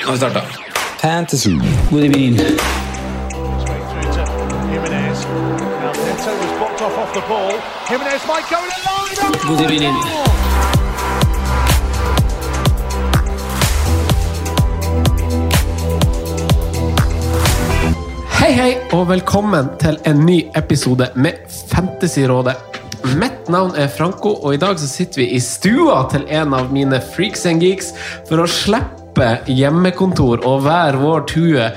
[0.00, 0.40] Nå har vi starta.
[1.00, 1.50] Fantasy.
[1.90, 2.36] God evening.
[9.48, 9.94] God evening.
[18.30, 22.56] Hei, hei, og velkommen til en ny episode med Fantasyrådet.
[23.20, 26.72] Mitt navn er Franco, og i dag så sitter vi i stua til en av
[26.72, 27.92] mine freaks and geeks
[28.28, 28.99] for å slippe
[29.50, 31.68] hjemmekontor og hver vår tue.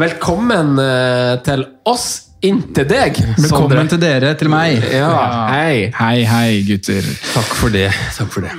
[0.00, 2.08] Velkommen eh, til oss
[2.46, 4.80] inntil deg, Velkommen til dere, til meg.
[4.94, 5.10] Ja,
[5.52, 5.90] hei.
[5.96, 7.04] Hei, hei, gutter.
[7.34, 7.90] Takk for det.
[8.16, 8.54] Takk for det.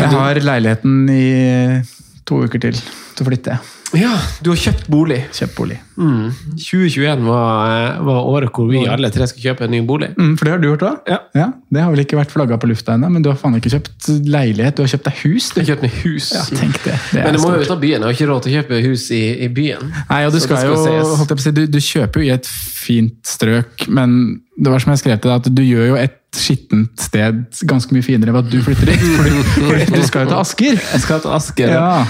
[0.00, 1.26] Jeg har leiligheten i
[2.26, 2.80] to uker til
[3.16, 3.58] til å flytte.
[3.94, 5.20] Ja, du har kjøpt bolig.
[5.36, 5.76] Kjøpt bolig.
[5.96, 10.10] 2021 var, eh, var året hvor vi alle tre skal kjøpe en ny bolig.
[10.16, 11.12] Mm, for det har du gjort òg?
[11.12, 11.46] Ja.
[11.70, 14.08] Det har vel ikke vært flagga på lufta ennå, men du har faen ikke kjøpt
[14.26, 15.50] leilighet, du har kjøpt deg hus.
[15.50, 16.32] Du Jeg har kjøpt meg hus.
[16.34, 16.98] Ja, tenk det.
[17.12, 18.00] det Men du må jo ut av byen.
[18.00, 19.94] Jeg har ikke råd til å kjøpe hus i, i byen.
[20.10, 22.28] Nei, og du, skal, skal jo, holdt jeg på å si, du, du kjøper jo
[22.28, 25.90] i et fint strøk, men det var som jeg skrev til deg, at du gjør
[25.92, 29.04] jo et skittent sted ganske mye finere ved at du flytter dit.
[29.16, 30.80] Fordi du skal jo til Asker.
[30.80, 31.74] Jeg skal til Asker.
[31.74, 32.06] Ja.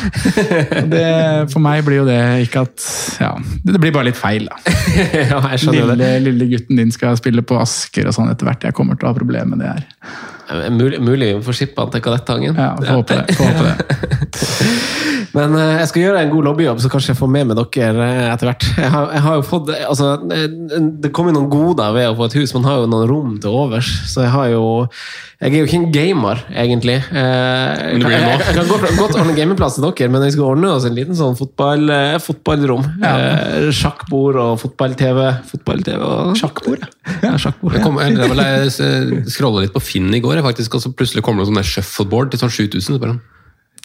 [0.92, 1.04] Det,
[1.52, 2.86] for meg blir jo det ikke at
[3.22, 3.32] ja,
[3.66, 4.60] Det blir bare litt feil, da.
[5.32, 6.12] ja, jeg skjønner Lille, det.
[6.26, 8.66] lille gutten din skal spille på Asker og sånn etter hvert.
[8.68, 9.86] Jeg kommer til å ha problemer med det her.
[10.50, 12.54] Eh, Mulig, mulig vi får skippe han til Kadettangen.
[12.58, 13.36] Ja, Får håpe det.
[13.36, 13.76] Får håpe det.
[15.36, 18.06] Men eh, jeg skal gjøre en god lobbyjobb, så kanskje jeg får med meg dere
[18.06, 18.68] eh, etter hvert.
[18.78, 22.30] Jeg har, jeg har jo fått, altså, det kommer jo noen goder ved å få
[22.30, 22.54] et hus.
[22.56, 23.90] Man har jo noen rom til overs.
[24.08, 24.64] Så jeg har jo
[25.36, 26.94] Jeg er jo ikke en gamer, egentlig.
[27.12, 30.46] Eh, Jeg, kan- jeg, jeg, kan godt, godt ordne gamingplass til dere, men jeg skal
[30.48, 32.86] ordne oss en liten sånn fotball, eh, fotballrom.
[33.04, 35.20] Eh, Sjakkbord og fotball-TV.
[35.50, 36.86] Fotball-TV og Sjakkbord,
[37.20, 37.76] Ja, sjakkbord.
[37.76, 41.22] Jeg, kom, jeg, jeg scrolla litt på Finn i går, jeg, faktisk, og så plutselig
[41.28, 42.96] kommer det sånn shuffleboard til sånn 7000.
[42.96, 43.18] Så bare,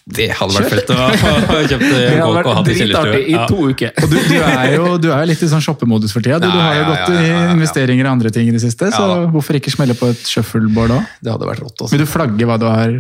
[0.06, 3.20] det hadde vært fett å ha kjøpt en har og hatt i kjellerstua.
[3.22, 3.46] i Ja.
[3.48, 3.92] to uker.
[4.02, 6.40] Og du, du, er jo, du er jo litt i sånn shoppemodus for tida.
[6.42, 8.50] Du, du har jo Ja, ja, gått ja, ja, ja, i investeringer i andre ting
[8.50, 11.10] i det siste, så hvorfor ikke smelle på et shuffleboard òg?
[11.22, 11.78] Det hadde vært rått.
[11.86, 11.94] også.
[11.96, 12.96] Vil du flagge hva du har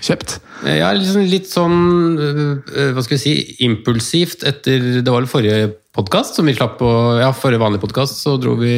[0.00, 0.38] kjøpt?
[0.66, 1.76] Ja, liksom litt sånn
[2.20, 3.32] øh, Hva skal vi si
[3.64, 6.88] Impulsivt etter Det var vel forrige podkast som vi slapp på
[7.20, 8.74] Ja, forrige vanlige podkast, så dro, vi,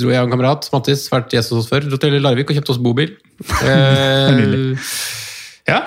[0.00, 2.58] dro jeg og en kamerat, Mattis, vært gjest hos oss før, dro til Larvik og
[2.58, 3.14] kjøpte oss bobil.
[3.66, 4.74] Eh,
[5.68, 5.82] ja.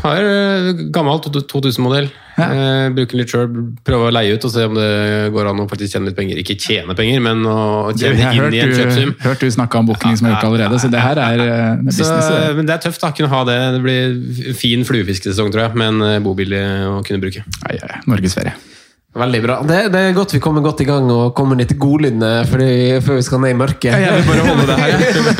[0.00, 2.08] Har øh, gammel 2000-modell.
[2.40, 2.46] Ja.
[2.46, 3.50] Eh, bruker litt sjøl,
[3.84, 4.88] prøver å leie ut og se om det
[5.34, 6.40] går an å faktisk tjene litt penger.
[6.40, 8.80] Ikke tjene penger, men å tjene har inn i en kjøpsum.
[8.80, 9.14] kjøpsum.
[9.20, 11.44] har hørt du snakka om booking som er gjort allerede, så det her er,
[11.84, 12.00] business.
[12.00, 12.56] er Så, business.
[12.56, 13.60] men det er tøft å kunne ha det.
[13.76, 17.44] Det blir fin fluefiskesesong, tror jeg, med en eh, bobil å kunne bruke.
[18.08, 18.56] Norgesferie.
[19.10, 19.56] Veldig bra.
[19.66, 23.16] Det, det er godt vi kommer godt i gang og kommer litt godlydende fordi- før
[23.18, 23.96] vi skal ned i mørket.
[23.98, 24.92] Jeg vil bare holde det her.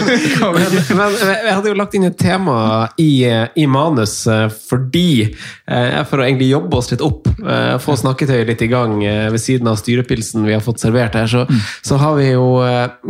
[0.56, 1.14] men, men
[1.47, 2.56] jeg hadde jo lagt inn et tema
[2.98, 7.94] i, i manus eh, fordi eh, For å egentlig jobbe oss litt opp, eh, få
[8.03, 11.47] snakketøyet litt i gang ved siden av styrepilsen vi har fått servert her, så,
[11.87, 12.50] så har vi jo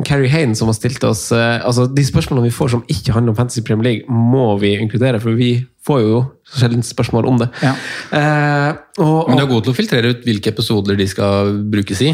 [0.04, 3.40] Carrie Hayne som har stilt oss altså De spørsmålene vi får som ikke handler om
[3.40, 5.54] Fantasy Premier League, må vi inkludere, for vi
[5.86, 6.18] får jo
[6.60, 7.48] sjelden spørsmål om det.
[7.64, 7.72] Ja.
[8.12, 12.02] Eh, og, Men du er god til å filtrere ut hvilke episoder de skal brukes
[12.04, 12.12] i.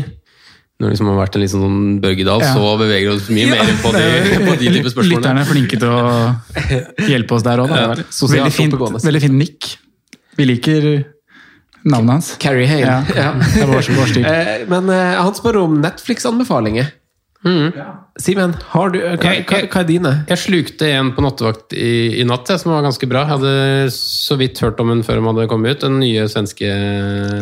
[0.77, 2.53] Når det liksom har vært en liten sånn Børgedal, Ja.
[2.53, 4.05] så beveger vi oss mye mer inn på de,
[4.45, 5.23] på de type spørsmålene.
[5.23, 7.73] Lytterne er flinke til å hjelpe oss der òg.
[7.73, 8.77] Ja, veldig, fint,
[9.07, 9.71] veldig fint nikk.
[10.37, 10.89] Vi liker
[11.87, 12.29] navnet hans.
[12.43, 12.93] Carrie Hale.
[12.93, 13.33] Ja, Ja.
[14.21, 16.93] Eh, Men eh, han spør om Netflix-anbefalinger.
[18.19, 20.13] Simen, har du, hva, hva, hva er dine?
[20.31, 23.23] Jeg slukte en på nattevakt i, i natt, jeg, som var ganske bra.
[23.27, 23.53] Jeg hadde
[23.95, 25.85] så vidt hørt om den før den hadde kommet ut.
[25.85, 26.71] Den nye svenske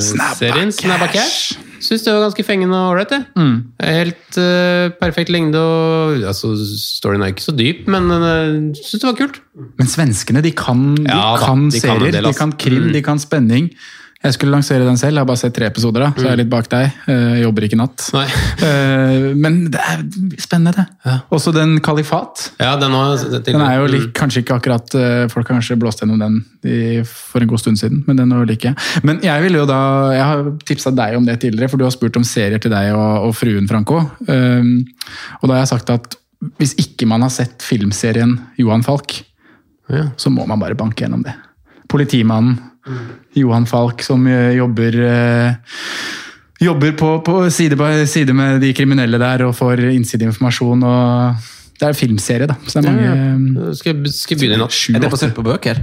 [0.03, 0.73] serien.
[0.75, 1.55] Snabba Cash.
[1.85, 3.13] Syns det var ganske fengende og ålreit.
[3.37, 3.57] Mm.
[3.85, 9.09] Helt uh, perfekt lengde og altså, Storyen er ikke så dyp, men uh, syns det
[9.11, 9.41] var kult.
[9.79, 12.89] Men svenskene de kan, de Ja da, kan de kan serier, del, de kan krim,
[12.89, 12.93] Mm.
[12.97, 13.69] de kan spenning.
[14.25, 16.39] Jeg skulle lansere den selv, jeg har bare sett tre episoder, da, så jeg er
[16.41, 16.95] litt bak deg.
[17.13, 18.07] Eh, Jeg jobber ikke natt.
[18.65, 20.01] Eh, Men det er
[20.41, 20.73] spennende,
[21.05, 21.15] det.
[21.35, 22.47] Også den Kalifat.
[22.63, 22.95] Ja, den,
[23.45, 23.53] til.
[23.53, 27.03] Den er jo lik, kanskje ikke akkurat eh, Folk har kanskje blåst gjennom den i,
[27.05, 29.03] for en god stund siden, men den liker jeg.
[29.05, 29.79] Men jeg ville jo da
[30.17, 32.95] Jeg har tipsa deg om det tidligere, for du har spurt om serier til deg
[32.97, 34.01] og, og fruen Franco.
[34.29, 34.79] Um,
[35.43, 36.17] og da har jeg sagt at
[36.61, 39.21] hvis ikke man har sett filmserien Johan Falk,
[39.93, 40.07] Ja.
[40.17, 41.35] så må man bare banke gjennom det.
[41.93, 42.57] Politimannen
[43.35, 45.55] Johan Falk som eh, jobber eh,
[46.65, 47.77] Jobber på, på side,
[48.09, 50.85] side med de kriminelle der og får innsideinformasjon.
[50.87, 51.35] og
[51.75, 52.55] Det er en filmserie, da.
[52.67, 54.79] Så det er mange Skal, jeg- skal jeg begynne i natt?
[54.95, 55.83] Er det basert på bøker?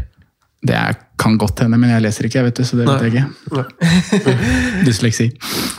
[0.61, 3.01] Det er, kan godt hende, men jeg leser ikke, jeg vet du, så det vet
[3.01, 3.25] jeg ikke.
[4.85, 5.25] Dysleksi.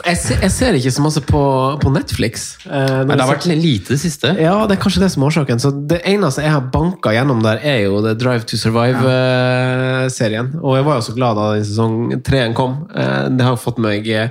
[0.06, 1.42] Jeg ser, jeg ser ikke så masse på,
[1.82, 2.48] på Netflix.
[2.66, 4.32] Eh, Nei, det har vært litt lite det siste.
[4.42, 5.62] Ja, det er kanskje det som er årsaken.
[5.62, 10.52] Så Det eneste jeg har banka gjennom der, er jo The Drive to Survive-serien.
[10.62, 11.96] Og jeg var jo så glad da den sesong
[12.26, 12.80] treen kom.
[12.94, 14.30] Eh, Det har fått meg eh,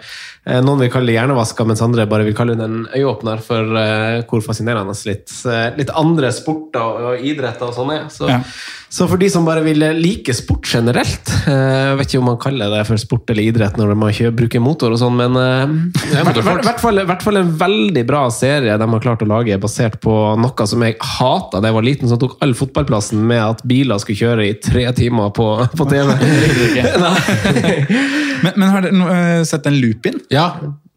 [0.65, 4.19] Noen vil kalle det hjernevaska, mens andre bare vil kalle det en øyeåpner for eh,
[4.27, 8.07] hvor fascinerende litt, eh, litt andre sporter og, og idretter og sånn er.
[8.11, 8.41] Så, Ja.
[8.91, 12.39] Så for de som bare vil like sport generelt eh, Jeg vet ikke om man
[12.43, 15.45] kaller det for sport eller idrett når man ikke bruker motor og sånn, men i
[16.19, 19.95] er hvert- hvert- hvert fall, en veldig bra serie de har klart å lage, basert
[20.03, 20.11] på
[20.43, 24.01] noe som jeg hata da jeg var liten, som tok all fotballplassen med at biler
[24.03, 25.47] skulle kjøre i tre timer på,
[25.79, 26.11] på TV.
[28.41, 30.17] Men, men har dere eh, sett den Lupin?
[30.33, 30.47] Ja,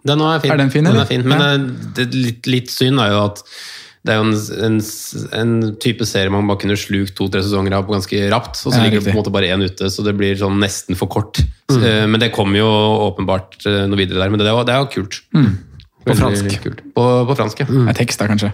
[0.09, 0.53] den er fin.
[0.55, 1.25] Er den fin, Den er fin.
[1.29, 1.55] Men Ja.
[1.55, 1.61] eh,
[1.99, 3.43] det litt, litt synd er jo at
[4.05, 4.35] det er jo en,
[4.67, 4.75] en,
[5.41, 8.77] en type serie man bare kunne slukt to-tre sesonger av på ganske rapt, og så
[8.77, 11.09] Ja, ligger det på en måte bare én ute, så det blir sånn nesten for
[11.09, 11.41] kort.
[11.73, 12.69] Eh, Men det kommer jo
[13.09, 15.23] åpenbart eh, noe videre der, men det er jo, det er jo kult.
[16.05, 16.59] På fransk.
[16.67, 16.83] Kult.
[16.93, 17.69] På, på fransk, ja.
[17.71, 17.89] Mm.
[17.97, 18.53] tekst, da, kanskje?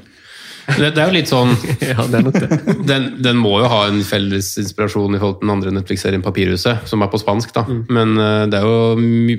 [0.67, 1.55] Det, det er jo litt sånn
[1.93, 2.59] Ja, det nok det.
[2.89, 6.87] den, den må jo ha en felles inspirasjon i forhold til den andre Netflix-serien Papirhuset,
[6.91, 7.65] som er på spansk, da.
[7.93, 9.37] Men uh, det er jo my,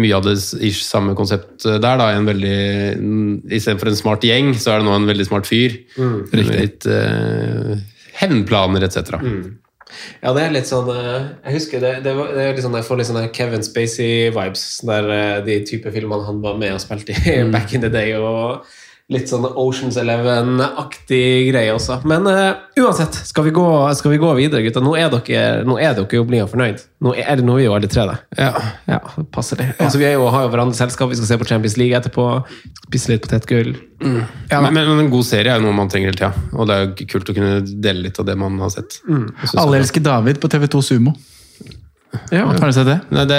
[0.00, 2.10] mye av det ish samme konsept der, da.
[2.16, 2.58] En veldig
[3.50, 5.80] Istedenfor en smart gjeng, så er det nå en veldig smart fyr.
[5.98, 7.76] Med litt uh,
[8.20, 9.16] hevnplaner etc.
[10.20, 12.76] Ja, det er litt sånn eh, Jeg husker det, det, var, det er litt sånn,
[12.78, 16.82] Jeg får litt sånne Kevin Spacey-vibes, der eh, de type filmene han var med og
[16.82, 18.14] spilte i back in the day.
[18.14, 18.66] og
[19.10, 21.96] Litt sånn Oceans Eleven-aktig greie også.
[22.08, 23.64] Men uh, uansett, skal vi, gå,
[23.98, 24.82] skal vi gå videre, gutta?
[24.84, 26.84] Nå er dere, nå er dere jo blide og fornøyd.
[27.02, 28.16] Nå er, nå er vi jo alle tre det.
[28.38, 28.50] Ja.
[28.86, 29.66] Ja, det passer det.
[29.82, 32.28] Altså, vi er jo, har jo hverandre selskap, vi skal se på Champions League etterpå.
[32.86, 33.72] Spise litt potetgull.
[34.00, 36.30] Ja, men, men en god serie er jo noe man trenger hele tida.
[36.54, 39.00] Og det er jo kult å kunne dele litt av det man har sett.
[39.10, 39.26] Mm.
[39.56, 41.16] Alle er- elsker David på TV2 Sumo.
[42.30, 42.44] Ja.
[42.46, 42.96] Har du sett det?
[43.14, 43.38] Nei, det,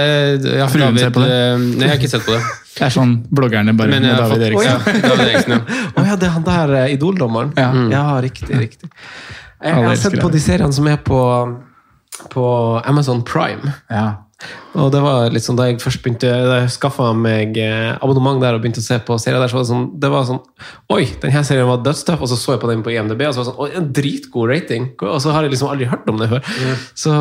[0.58, 1.32] ja, Fruen ser på det.
[1.32, 2.42] eh, Nei, jeg har ikke sett på det.
[2.72, 4.70] Det er sånn bloggerne bare Men med David fått, Eriksen.
[4.72, 5.80] ja, David Eriksen, ja.
[5.98, 7.52] oh, ja, det er han der eh, Idol-dommeren?
[7.60, 7.68] Ja.
[7.92, 8.48] ja, riktig.
[8.56, 8.88] riktig.
[9.62, 11.20] Jeg, jeg har sett på de seriene som er på,
[12.32, 12.46] på
[12.88, 13.76] Amazon Prime.
[13.92, 14.06] Ja.
[14.80, 18.40] Og det var litt sånn Da jeg først begynte Da jeg skaffa meg eh, abonnement
[18.40, 20.40] der og begynte å se på serier der, så var det sånn Det var sånn
[20.96, 23.42] Oi, denne serien var dødstøff, og så så jeg på den på IMDb, og så
[23.42, 24.88] var det sånn Oi, en dritgod rating!
[25.02, 26.48] Og så har jeg liksom aldri hørt om det før.
[27.04, 27.12] Så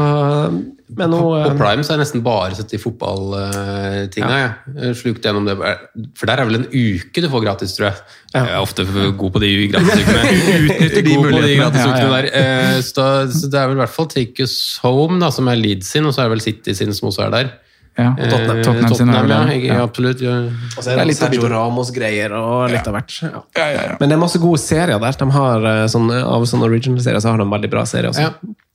[0.99, 4.31] Men nå På på Prime så har jeg nesten bare sett de fotballtinga.
[4.41, 4.95] jeg.
[4.99, 5.55] Slukt gjennom det.
[6.19, 8.01] For der er vel en uke du får gratis, tror jeg.
[8.35, 8.85] Jeg er ofte
[9.19, 10.23] god på de gratisukene.
[10.67, 11.61] Utnytter de på de mulighetene.
[11.63, 12.11] gratisukene Ja, ja.
[12.17, 12.27] der.
[12.43, 15.59] Eh, Så, så det er vel i hvert fall Take Us Home, da, som er
[15.59, 17.40] Leeds sin, og så er det vel City sin som også er der.
[18.01, 18.11] Ja.
[18.17, 19.83] og Tottenham, Tottenham er Tottenham, ja, jeg, Ja.
[19.85, 20.21] absolutt.
[20.25, 20.37] Ja.
[20.77, 23.19] Og så er Det det er Sergio Ramos-greier og litt av hvert.
[23.23, 23.43] Ja.
[23.57, 23.97] Ja, ja, ja.
[24.01, 25.13] Men det er masse gode serier der.
[25.21, 28.21] De har eh, sånn, Av sånne original-serier så har de veldig bra serier også.
[28.27, 28.31] Ja.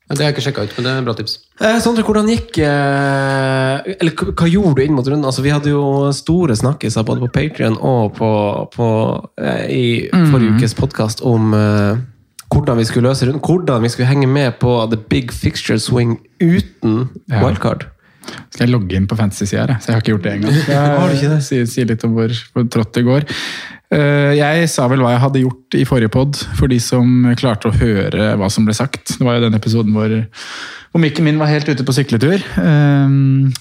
[0.07, 1.39] Det har jeg ikke sjekka ut, men det er et bra tips.
[1.59, 5.25] Eh, Sondre, hvordan gikk eh, Eller hva gjorde du inn mot runden?
[5.25, 8.29] Altså, vi hadde jo store snakkiser både på Patrion og på,
[8.75, 8.89] på,
[9.41, 11.97] eh, i forrige ukes podkast om eh,
[12.53, 13.41] hvordan vi skulle løse runden.
[13.41, 17.41] Hvordan vi skulle henge med på the big fixture swing uten Ja.
[17.41, 17.87] wildcard.
[18.49, 20.59] Skal jeg logge inn på fantasy-sida, her, så jeg har ikke gjort det engang.
[21.01, 21.39] Har du det?
[21.71, 23.25] Si, litt om hvor, hvor trått det går.
[23.95, 27.69] Eh, Jeg sa vel hva jeg hadde gjort i forrige pod, for de som klarte
[27.69, 29.17] å høre hva som ble sagt.
[29.19, 30.15] Det var jo den episoden hvor,
[30.91, 32.39] hvor mikken min var helt ute på sykletur.
[32.41, 33.07] Eh,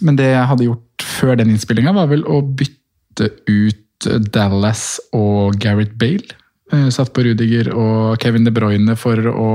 [0.00, 5.54] Men det jeg hadde gjort før den innspillinga, var vel å bytte ut Dallas og
[5.62, 6.34] Gareth Bale.
[6.72, 9.50] Eh, Satt på Rudiger og Kevin De Bruyne for å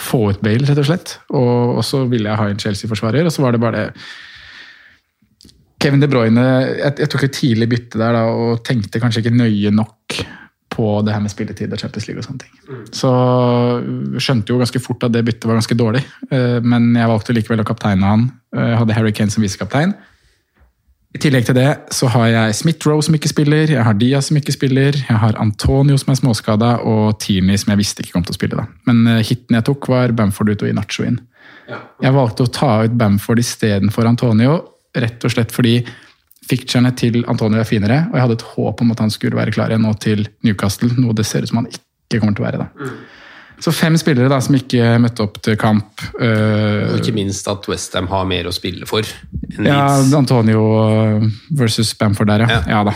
[0.00, 1.18] få ut Bale, rett og slett.
[1.36, 4.04] Og og så ville jeg ha en Chelsea-forsvarer, og så var det bare det
[5.80, 6.42] Kevin De Bruyne
[6.76, 10.18] jeg, jeg tok et tidlig bytte der da, og tenkte kanskje ikke nøye nok
[10.70, 12.84] på det her med spilletid og Champions League og sånne ting.
[12.94, 13.08] Så
[14.22, 17.64] skjønte jo ganske fort at det byttet var ganske dårlig, eh, men jeg valgte likevel
[17.64, 18.28] å kapteine han.
[18.54, 19.96] Eh, Jeg hadde Harry Kane som visekaptein.
[21.10, 24.36] I tillegg til det så har jeg Smith-Roe som ikke spiller, jeg har Dia som
[24.38, 28.28] ikke spiller, jeg har Antonio som er småskada, og Tierney som jeg visste ikke kom
[28.28, 28.60] til å spille.
[28.62, 28.68] da.
[28.86, 31.18] Men hiten jeg tok, var Bamford ut og Inacho inn.
[32.02, 34.60] Jeg valgte å ta ut Bamford istedenfor Antonio,
[34.96, 35.78] rett og slett fordi
[36.50, 39.52] ficturene til Antonio er finere, og jeg hadde et håp om at han skulle være
[39.54, 42.48] klar igjen nå til Newcastle, noe det ser ut som han ikke kommer til å
[42.48, 42.64] være.
[42.64, 42.90] da.
[43.60, 46.00] Så fem spillere da, som ikke møtte opp til kamp.
[46.16, 49.04] øh, Og ikke minst at Westham har mer å spille for.
[49.60, 49.82] ja.
[50.16, 50.62] Antonio
[51.50, 52.62] versus Bamford der, ja.
[52.66, 52.84] ja.
[52.88, 52.94] da.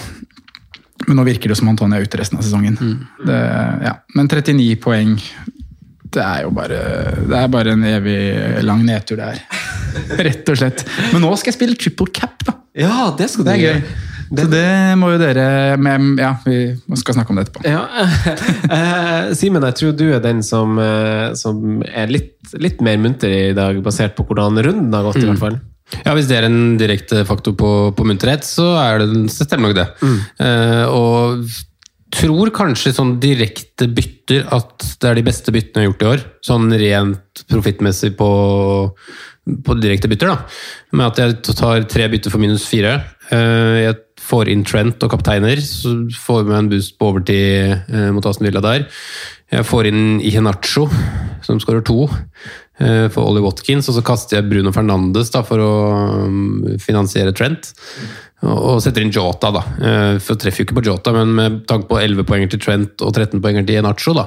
[1.07, 2.79] Men nå virker det som Antonio er ute resten av sesongen.
[3.27, 3.39] Det,
[3.85, 3.99] ja.
[4.17, 5.19] Men 39 poeng,
[6.15, 6.81] det er jo bare
[7.29, 8.19] Det er bare en evig
[8.65, 9.45] lang nedtur, det her.
[10.29, 10.85] Rett og slett.
[11.13, 12.57] Men nå skal jeg spille triple cap, da.
[12.75, 13.85] Ja, det skal Det er gjøre.
[13.85, 14.11] gøy.
[14.35, 17.67] Så det må jo dere med, Ja, vi skal snakke om det etterpå.
[17.69, 17.85] Ja.
[18.75, 23.31] Eh, Simen, jeg tror du er den som, eh, som er litt, litt mer munter
[23.31, 25.59] i dag, basert på hvordan runden har gått, i hvert fall.
[26.01, 29.71] Ja, Hvis det er en direkte faktor på, på munterhet, så, er det, så stemmer
[29.71, 29.87] nok det.
[30.41, 31.45] Eh, og
[32.15, 36.11] tror kanskje sånn direkte bytter at det er de beste byttene jeg har gjort i
[36.15, 36.25] år.
[36.49, 38.29] Sånn rent profittmessig på,
[39.45, 40.37] på direkte bytter, da.
[40.97, 42.97] Med at jeg tar tre bytter for minus fire.
[43.35, 47.75] Eh, jeg får inn Trent og kapteiner, så får vi med en boost på overtid
[47.93, 48.87] eh, mot Aston Villa der.
[49.53, 50.87] Jeg får inn Ihenacho,
[51.45, 55.61] som skårer to eh, for Ollie Watkins, og så kaster jeg Bruno Fernandes da, for
[55.61, 55.75] å
[56.25, 57.75] um, finansiere Trent.
[58.45, 59.63] Og setter inn Jota, da.
[59.81, 63.05] Eh, For treffer jo ikke på Jota, men med tanke på 11 poenger til Trent
[63.05, 64.27] og 13 poenger til Enacho, da.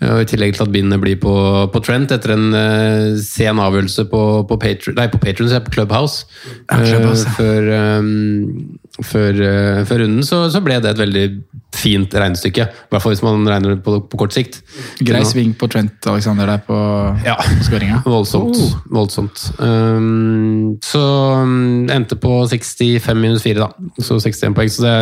[0.00, 1.34] Eh, Og I tillegg til at bindet blir på,
[1.72, 6.26] på Trent etter en uh, sen avgjørelse på, på, Patreon, nei, på jeg på Clubhouse.
[6.70, 7.26] Ja, Clubhouse.
[7.28, 11.26] Eh, før, um, før, uh, før runden, så, så ble det et veldig
[11.72, 12.66] fint regnestykke.
[12.68, 14.60] I hvert fall hvis man regner det på, på kort sikt.
[15.00, 16.76] Grei sving på Trent Alexander der på,
[17.24, 17.38] Ja.
[17.64, 18.02] skåringa.
[18.12, 18.58] Voldsomt.
[18.92, 19.46] voldsomt.
[19.58, 21.02] Um, så
[21.42, 23.68] um, endte på 65 minus 4, da.
[23.98, 24.72] Så 61 poeng.
[24.72, 24.94] Så det,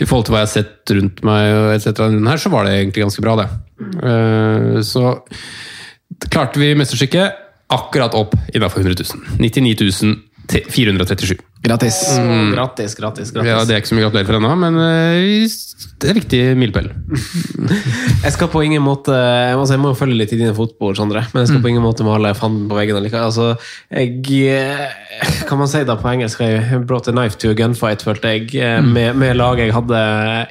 [0.00, 3.06] i forhold til hva jeg har sett rundt meg, cetera her, så var det egentlig
[3.06, 3.48] ganske bra, det.
[4.02, 5.16] Uh, så
[6.30, 9.40] klarte vi mesterstykket akkurat opp innafor 100 000.
[9.42, 9.76] 99
[10.70, 11.38] 437.
[11.66, 11.98] Grattis.
[12.18, 12.52] Mm.
[12.54, 13.50] Grattis, grattis, grattis.
[13.50, 16.40] Ja, det er ikke så mye å gratulere for ennå, men uh, det er viktig
[16.60, 16.90] milepæl.
[18.24, 21.22] Jeg skal på ingen måte altså Jeg må jo følge litt i dine fotspor, Sondre,
[21.32, 22.98] men jeg skal på ingen måte male fanden på veggen.
[22.98, 23.26] allikevel.
[23.28, 23.46] Altså,
[23.90, 28.04] jeg eh, Kan man si da på engelsk I brought a knife to a gunfight,
[28.06, 30.02] følte jeg, eh, med, med laget jeg hadde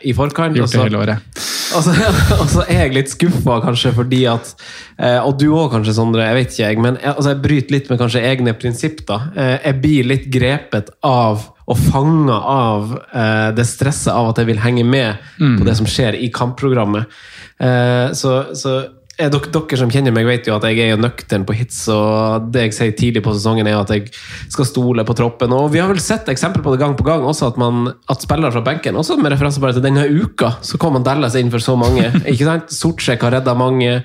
[0.03, 0.57] i forkant.
[0.57, 1.43] Gjort det hele året.
[1.75, 1.93] Og så,
[2.41, 4.51] og så er jeg litt skuffa, kanskje, fordi at
[4.97, 6.25] eh, Og du òg, kanskje, Sondre.
[6.27, 6.81] Jeg vet ikke, jeg.
[6.85, 9.01] Men jeg, altså, jeg bryter litt med kanskje egne prinsipp.
[9.09, 9.19] da.
[9.35, 14.51] Eh, jeg blir litt grepet av og fanga av eh, det stresset av at jeg
[14.51, 15.23] vil henge med
[15.57, 17.09] på det som skjer i kampprogrammet.
[17.57, 18.75] Eh, så, så
[19.15, 22.49] dere, dere som kjenner meg, vet jo at jeg er jo nøktern på hits, og
[22.51, 24.09] det jeg sier tidlig på sesongen, er at jeg
[24.51, 25.53] skal stole på troppen.
[25.55, 28.25] Og vi har vel sett eksempel på det gang på gang, også at, man, at
[28.25, 31.53] spillere fra benken, også med referanse bare til denne uka, så kom man Dallas inn
[31.53, 32.09] for så mange.
[32.31, 32.75] ikke sant?
[32.75, 34.01] Sortsjekk har redda mange.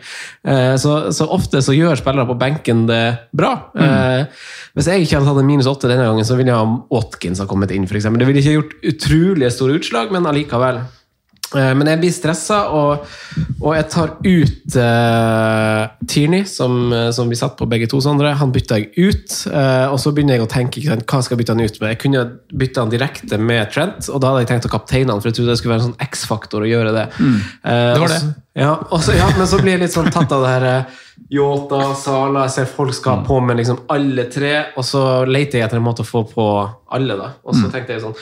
[0.47, 3.03] Eh, så, så ofte så gjør spillere på benken det
[3.37, 3.57] bra.
[3.75, 4.31] Mm.
[4.77, 7.43] hvis jeg ikke hadde tatt en minus åtte denne gangen, så ville jeg ha Watkins
[7.43, 8.07] ha kommet inn, f.eks.
[8.07, 10.83] Det ville ikke gjort utrolig store utslag, men allikevel.
[11.57, 13.07] Eh, Men jeg blir stressa, og,
[13.61, 18.31] og jeg tar ut uh, Tierney, som, eh, som vi satt på begge to, Sondre.
[18.39, 19.35] Han bytta jeg ut.
[19.51, 21.81] uh, og så begynner jeg å tenke hva sant, hva skal jeg bytte han ut
[21.81, 21.89] med.
[21.95, 22.23] Jeg kunne
[22.63, 25.41] bytte han direkte med Trent, og da hadde jeg tenkt å kapteine han, for jeg
[25.41, 27.07] trodde det skulle være en sånn X-faktor å gjøre det.
[27.19, 28.21] Eh, Det var det.
[28.23, 30.87] så- Ja, også, ja, men så blir jeg litt sånn tatt av det her
[31.31, 35.59] Yota, Sala Jeg ser folk skal ha på med liksom alle tre, og så leter
[35.61, 36.47] jeg etter en måte å få på
[36.91, 37.17] alle.
[37.17, 38.17] da Og så tenkte jeg sånn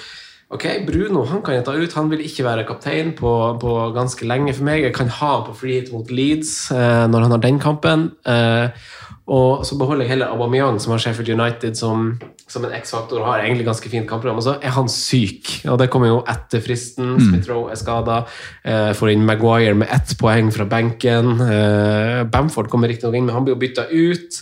[0.49, 1.93] Ok, Bruno han kan jeg ta ut.
[1.99, 4.87] Han vil ikke være kaptein på, på ganske lenge for meg.
[4.87, 8.07] Jeg kan ha han på free hit mot Leeds eh, når han har den kampen.
[8.25, 8.87] Eh,
[9.29, 12.15] og så beholder jeg heller Aubameyang, som har Sheffield United som,
[12.49, 13.21] som en X-faktor.
[13.21, 14.41] og Har egentlig ganske fint kampprogram.
[14.41, 17.19] Og så er han syk, og det kommer jo etter fristen.
[17.27, 18.23] Smith-Roe er skada.
[18.65, 21.35] Eh, får inn Maguire med ett poeng fra benken.
[21.45, 24.41] Eh, Bamford kommer riktignok inn, men han blir jo bytta ut.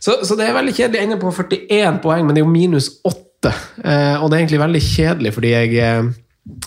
[0.00, 1.04] Så, så det er veldig kjedelig.
[1.04, 3.28] Ender på 41 poeng, men det er jo minus 8.
[3.50, 6.12] Eh, og det er egentlig veldig kjedelig, fordi jeg eh,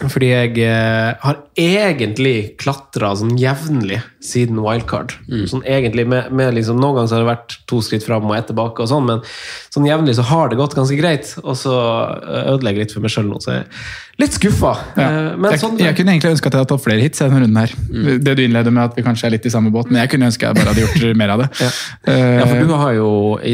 [0.07, 5.11] fordi jeg eh, har egentlig klatra sånn jevnlig siden wildcard.
[5.51, 8.37] Sånn egentlig med, med liksom, Noen ganger så har det vært to skritt fram og
[8.37, 9.19] ett tilbake, og sånn, men
[9.75, 11.33] sånn jevnlig så har det gått ganske greit.
[11.43, 13.67] Og så ødelegger jeg litt for meg sjøl nå, så jeg
[14.21, 14.71] litt skuffa.
[14.95, 15.05] Ja.
[15.05, 17.41] Eh, men jeg, sånn, jeg kunne egentlig ønske at jeg hadde tatt flere hits denne
[17.43, 17.73] runden her.
[18.23, 20.29] Det du innleder med at vi kanskje er litt i samme båt, men jeg kunne
[20.29, 21.47] ønske jeg bare hadde gjort mer av det.
[21.65, 21.71] ja.
[22.07, 23.09] Eh, ja, for du har jo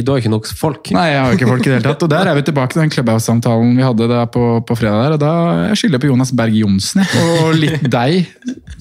[0.06, 0.92] Du har ikke nok folk.
[0.94, 2.06] Nei, jeg har jo ikke folk i det hele tatt.
[2.06, 5.02] Og der er vi tilbake til den Clubhouse-samtalen vi hadde da på, på fredag.
[5.02, 5.34] der, og da
[5.72, 8.30] Jeg skylder på Jonas Berg Johnsen og litt deg,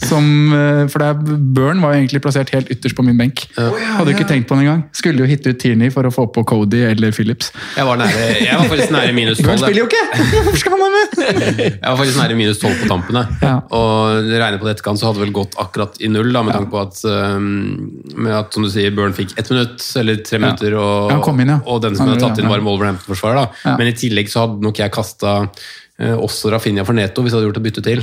[0.01, 3.47] Som, eh, for det er, Burn var jo egentlig plassert helt ytterst på min benk.
[3.57, 4.85] Hadde ikke tenkt på den engang.
[4.97, 7.51] Skulle jo hitte ut Tierney for å få på Cody eller Phillips.
[7.77, 9.65] Jeg var, nære, jeg var faktisk nære minus Burn 12.
[9.65, 10.05] spiller jo ikke!
[10.45, 11.67] Hvorfor skal han være med?
[11.71, 13.23] Jeg var faktisk nære minus 12 på tampene.
[13.43, 13.55] Ja.
[13.77, 16.55] Og regner på det etterkant, så hadde det vel gått akkurat i null, da, med
[16.57, 20.39] tanke på at, um, med at som du sier, Burn fikk ett minutt eller tre
[20.43, 23.53] minutter, og, inn, og den som hadde tatt inn, var Wolverhampton-forsvarer.
[23.79, 25.37] Men i tillegg så hadde nok jeg kasta
[26.01, 28.01] også Rafinha for Neto, hvis jeg hadde gjort et bytte til.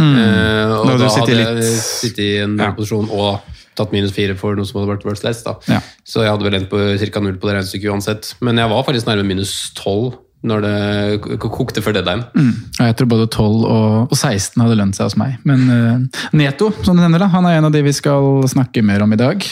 [0.00, 2.72] Eh, og Da da hadde jeg litt- sittet i en Ja.
[2.72, 3.40] posisjon og
[3.76, 5.42] tatt minus fire for noe som hadde vært worst less.
[5.68, 5.80] Ja.
[6.04, 6.76] Så jeg hadde vel endt på
[7.12, 7.20] ca.
[7.20, 8.34] null på det regnestykket uansett.
[8.40, 10.14] Men jeg var faktisk nærme minus 12
[10.46, 12.24] når det kokte før deadline.
[12.32, 12.52] Mm.
[12.78, 15.36] jeg tror både 12 og, og 16 hadde lønt seg hos meg.
[15.48, 18.84] Men uh, Neto, som du nevner, da, han er en av de vi skal snakke
[18.86, 19.44] mer om i dag.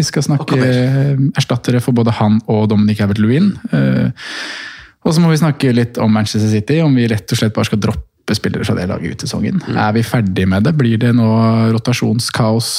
[0.00, 3.50] Vi skal snakke eh, erstattere for både han og Dominic Havert-Lewin.
[3.76, 4.30] Eh,
[5.04, 7.68] og så må vi snakke litt om Manchester City, om vi rett og slett bare
[7.68, 9.60] skal droppe spillere fra det laget ut sesongen.
[9.68, 10.72] Er vi ferdig med det?
[10.78, 11.28] Blir det nå
[11.74, 12.70] rotasjonskaos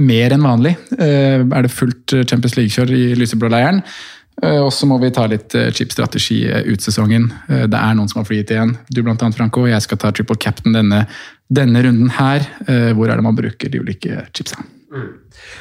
[0.00, 0.76] mer enn vanlig?
[0.94, 3.82] Uh, er det fullt Champions League-kjør i lyseblå-leiren?
[3.82, 7.32] Eh, Og så må vi ta litt chipstrategi chip-strategi eh, ut sesongen.
[7.48, 8.76] Eh, Det er noen som har flyet igjen.
[8.90, 9.66] Du blant annet, Franco.
[9.66, 11.06] Jeg skal ta triple captain denne,
[11.50, 12.46] denne runden her.
[12.66, 14.62] Eh, Hvor er det man bruker de ulike chipsa?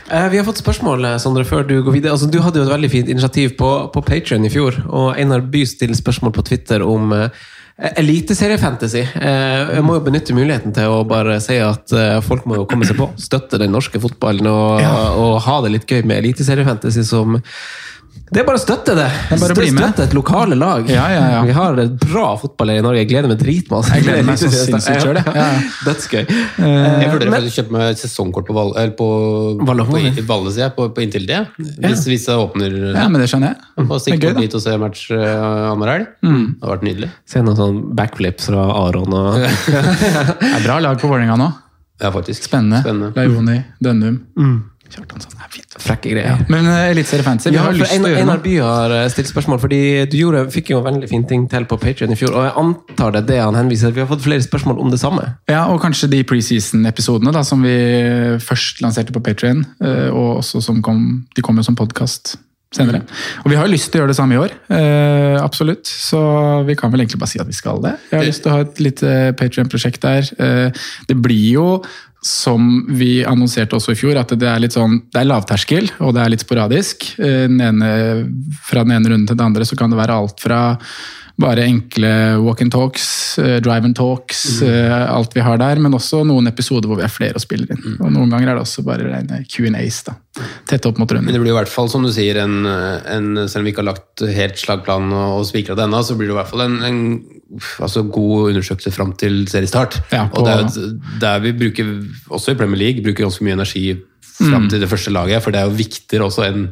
[0.09, 2.11] Eh, Vi har fått spørsmål, eh, Sondre, før du går videre.
[2.11, 5.41] Altså, du hadde jo et veldig fint initiativ på, på Patreon i fjor, og Einar
[5.41, 7.29] By stiller spørsmål på Twitter om eh,
[7.77, 9.03] Eliteseriefantasy.
[9.21, 12.65] Eh, jeg må jo benytte muligheten til å bare si at eh, folk må jo
[12.65, 13.11] komme seg på.
[13.21, 17.37] Støtte den norske fotballen og, og ha det litt gøy med eliteseriefantasy som
[18.27, 19.05] det er bare å støtte det!
[19.29, 19.81] bare støtte, med.
[19.81, 20.89] Støtte et lokale lag.
[20.91, 21.41] Ja, ja, ja.
[21.47, 22.99] Vi har et bra fotballag i Norge.
[22.99, 23.93] Jeg gleder meg dritmasse.
[23.95, 25.35] Jeg gleder meg så sinnssykt sjøl, jeg.
[25.37, 25.61] Ja, ja.
[25.87, 26.23] Dødsgøy.
[26.27, 29.07] Jeg vurderer faktisk å kjøpe meg sesongkort på, Val på,
[29.63, 30.39] på,
[30.75, 31.43] på, på inntil det.
[31.57, 33.85] Hvis, hvis jeg åpner Ja, men det skjønner jeg.
[33.85, 35.21] og gøy, opp dit og se match uh,
[35.71, 36.09] annenhver helg.
[36.23, 37.11] Det har vært nydelig.
[37.31, 41.51] Se noen sånn backflips fra Aron og Det er bra lag på Vålerenga nå.
[41.97, 42.43] Ja, faktisk.
[42.45, 42.83] Spennende.
[42.83, 43.13] Spennende.
[43.17, 44.19] Leivoni, Dønnum.
[44.93, 45.75] Kjartansson er fint.
[45.81, 46.43] frekke greier.
[46.51, 48.41] Men uh, Eliteseriefancy vi Ja, Einar.
[48.43, 51.67] By har eh, stilt spørsmål, fordi du gjorde, fikk jo en veldig fin ting til
[51.69, 54.25] på Patreon i fjor, og jeg antar det er det han henviser Vi har fått
[54.25, 55.25] flere spørsmål om det samme.
[55.49, 57.77] Ja, og kanskje de preseason-episodene da, som vi
[58.43, 59.65] først lanserte på Patrion,
[60.11, 61.01] og også som kom,
[61.35, 62.37] de kommer som podkast
[62.75, 63.03] senere.
[63.43, 65.87] Og vi har jo lyst til å gjøre det samme i år, eh, absolutt.
[65.87, 66.19] Så
[66.67, 67.95] vi kan vel egentlig bare si at vi skal det.
[68.11, 70.27] Jeg har lyst til å ha et lite Patrion-prosjekt der.
[70.37, 70.71] Eh,
[71.07, 71.67] det blir jo
[72.23, 76.15] som vi annonserte også i fjor, at det er litt sånn, det er lavterskel og
[76.17, 77.11] det er litt sporadisk.
[77.21, 77.91] Eh, Den ene,
[78.65, 80.61] fra den ene runden til den andre så kan det være alt fra
[81.37, 82.09] bare enkle
[82.41, 84.93] walk and talks, eh, drive and talks, mm.
[85.13, 87.99] alt vi har der, men også noen episoder hvor vi er flere og spiller inn.
[87.99, 90.15] Og noen ganger er det også bare rene Q&As, da.
[90.65, 91.29] Tett opp mot runden.
[91.29, 93.85] Men det blir i hvert fall, som du sier, en, en, selv om vi ikke
[93.85, 96.65] har lagt helt slagplan og, og spikra det ennå, så blir det i hvert fall
[96.65, 97.03] en, en
[97.79, 100.01] altså god undersøkelse fram til seriestart.
[100.11, 101.93] Ja, på- og det er der vi bruker,
[102.29, 103.85] også i Premier League, bruker ganske mye energi
[104.37, 104.69] fram Mm.
[104.69, 106.67] til det første laget, for det er jo viktigere også enn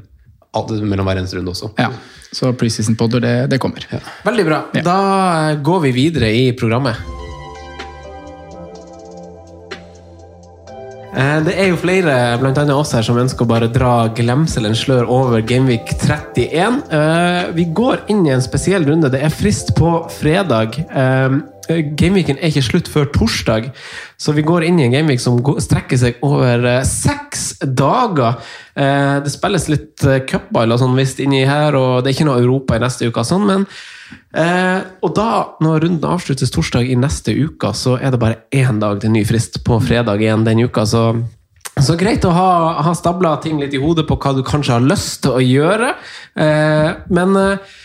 [0.87, 1.71] mellom hver eneste runde også.
[1.79, 1.89] Ja,
[2.31, 3.79] så preseason podder, det, det kommer.
[4.25, 4.61] Veldig bra.
[4.73, 6.95] Da går vi videre i programmet.
[11.15, 15.43] Det er jo flere, annet oss her, som ønsker å bare dra glemselen slør over
[15.47, 16.81] Gameweek 31.
[16.91, 19.07] Eh, Vi går inn i en spesiell runde.
[19.13, 20.75] Det er frist på fredag.
[20.83, 21.37] Eh,
[21.95, 23.71] Gameweeken er ikke slutt før torsdag,
[24.19, 28.35] så vi går inn i en gameweek som strekker seg over eh, seks dager.
[28.75, 32.27] Eh, Det spilles litt eh, cupball og sånn visst inni her, og det er ikke
[32.27, 33.65] noe Europa i neste uke, sånn, men
[34.35, 35.29] Eh, og da,
[35.63, 39.23] når runden avsluttes torsdag i neste uke, så er det bare én dag til ny
[39.27, 40.85] frist på fredag igjen den uka.
[40.89, 41.05] Så,
[41.79, 42.49] så greit å ha,
[42.85, 45.95] ha stabla ting litt i hodet på hva du kanskje har lyst til å gjøre.
[46.35, 47.75] Eh, men eh,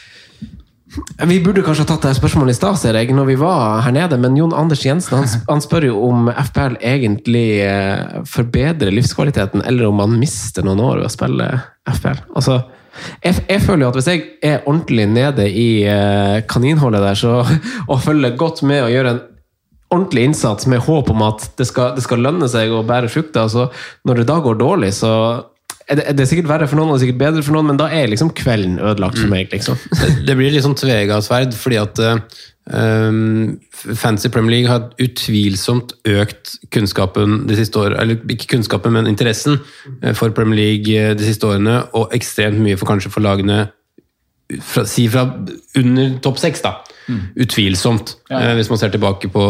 [1.30, 3.94] vi burde kanskje ha tatt det spørsmålet i stad, ser jeg, når vi var her
[3.94, 4.18] nede.
[4.18, 9.87] Men Jon Anders Jensen han, han spør jo om FPL egentlig eh, forbedrer livskvaliteten, eller
[9.87, 11.48] om man mister noen år ved å spille
[11.87, 12.24] FPL.
[12.35, 12.61] Altså,
[13.24, 17.40] jeg, jeg føler jo at hvis jeg er ordentlig nede i eh, kaninhullet der, så,
[17.90, 19.22] og følger godt med og gjør en
[19.90, 23.48] ordentlig innsats med håp om at det skal, det skal lønne seg å bære frukter,
[23.50, 23.66] så
[24.07, 25.14] når det da går dårlig, så
[25.90, 27.88] er det, er det sikkert verre for noen og sikkert bedre for noen, men da
[27.90, 29.50] er liksom kvelden ødelagt for meg.
[29.50, 29.79] liksom.
[29.90, 32.22] Det, det blir liksom sånn tvega sverd, fordi at eh,
[32.72, 39.11] um, Fancy Premier League har utvilsomt økt kunnskapen de siste årene, eller ikke kunnskapen, men
[39.11, 39.59] interessen
[40.02, 43.66] eh, for Premier League eh, de siste årene, og ekstremt mye for kanskje for lagene
[44.59, 45.26] fra, si fra
[45.78, 46.78] under topp seks, da.
[47.42, 48.14] Utvilsomt.
[48.30, 49.44] Eh, hvis man ser tilbake på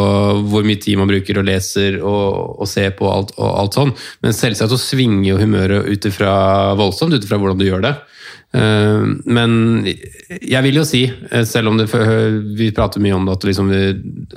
[0.49, 3.93] hvor mye tid man bruker og leser og, og ser på alt, og alt sånn.
[4.25, 6.33] Men selvsagt så svinger jo humøret ut ifra
[6.79, 7.95] voldsomt ut ifra hvordan du gjør det.
[8.51, 9.53] Eh, Men
[9.87, 11.87] jeg vil jo si, eh, selv om det,
[12.59, 13.71] vi prater mye om det, at, liksom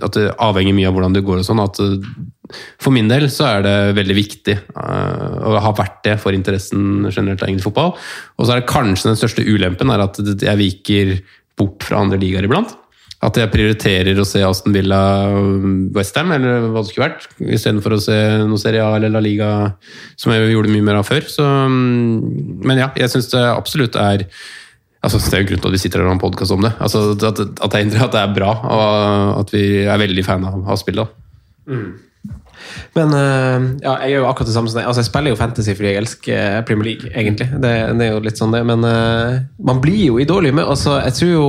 [0.04, 2.12] at det avhenger mye av hvordan det går, og sånn, at eh,
[2.82, 7.41] for min del så er det veldig viktig, og har vært det for interessen generelt
[7.41, 7.95] av engelsk fotball.
[8.38, 11.15] Og så er det kanskje den største ulempen er at jeg viker
[11.58, 12.76] bort fra andre ligaer iblant.
[13.24, 15.00] At jeg prioriterer å se Aston Villa
[15.96, 19.52] Westham, eller hva det skulle vært, istedenfor å se noe Serie A eller La Liga,
[20.20, 21.24] som jeg gjorde mye mer av før.
[21.32, 24.28] Så, mm, men ja, jeg syns det absolutt er
[25.04, 26.64] altså Det er jo grunn til at vi sitter her og har en podkast om
[26.64, 26.70] det.
[26.80, 30.62] Altså, at, at, jeg, at, det er bra, og at vi er veldig fan av,
[30.64, 31.18] av spillet.
[31.68, 31.90] Mm.
[32.96, 34.88] Men uh, ja, jeg gjør jo akkurat det samme som deg.
[34.88, 37.50] Altså, jeg spiller jo Fantasy fordi jeg elsker Premier League, egentlig.
[37.52, 40.72] Det, det er jo litt sånn det, Men uh, man blir jo i dårlig humør.
[40.76, 41.48] Altså, jeg tror jo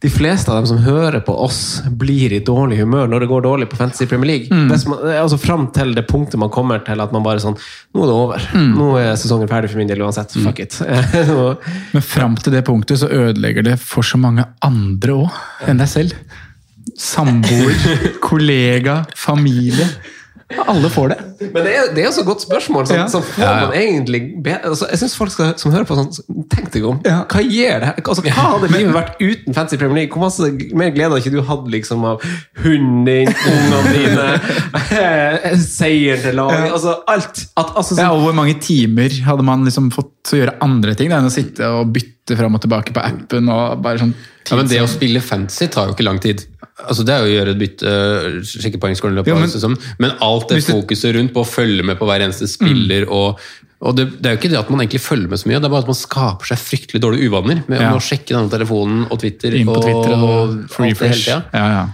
[0.00, 3.42] de fleste av dem som hører på oss, blir i dårlig humør når det går
[3.42, 4.46] dårlig på Fantasy Premier League.
[4.52, 4.68] Mm.
[4.70, 8.10] Man, altså Fram til det punktet man kommer til at man bare sånn Nå er
[8.10, 8.44] det over.
[8.54, 8.68] Mm.
[8.78, 10.36] Nå er sesongen ferdig for min del uansett.
[10.38, 10.46] Mm.
[10.46, 10.78] Fuck it.
[11.96, 15.90] Men fram til det punktet så ødelegger det for så mange andre òg enn deg
[15.90, 16.14] selv.
[16.98, 17.74] Samboer,
[18.28, 19.88] kollega, familie.
[20.62, 21.18] Alle får det.
[21.38, 22.86] Men det er, det er også et godt spørsmål.
[22.88, 23.06] Sånn, ja.
[23.12, 23.66] så får ja, ja.
[23.68, 24.20] man egentlig
[24.56, 26.10] altså, Jeg syns folk skal, som hører på sånn,
[26.50, 26.98] tenk deg om.
[27.04, 27.92] Hva gjør det?
[28.02, 30.14] Altså, hva hadde livet vært uten Fancy Premier League?
[30.14, 32.26] Hvor masse mer glede hadde ikke du hatt liksom, av
[32.64, 34.26] hunden din, ungene dine,
[35.62, 37.44] seieren til laget altså, Alt.
[37.58, 40.58] At, altså, sånn, ja, og hvor mange timer hadde man liksom fått til å gjøre
[40.64, 43.48] andre ting enn å sitte og bytte fram og tilbake på appen?
[43.52, 44.16] og bare sånn
[44.48, 46.46] ja, men Det å spille fancy tar jo ikke lang tid.
[46.78, 49.80] Altså Det er jo å gjøre et bytte, øh, sjekke poengskåren i løpet av sesongen.
[49.98, 53.14] Men alt det fokuset rundt på å følge med på hver eneste spiller mm.
[53.14, 53.42] og,
[53.78, 55.68] og det, det, er jo ikke det at man egentlig følger med så mye, det
[55.68, 57.92] er bare at man skaper seg fryktelig dårlige uvaner med ja.
[57.94, 61.22] å sjekke denne telefonen og Twitter, Inn på Twitter og, og, og alt det hele
[61.22, 61.40] tida.
[61.54, 61.86] Ja, ja.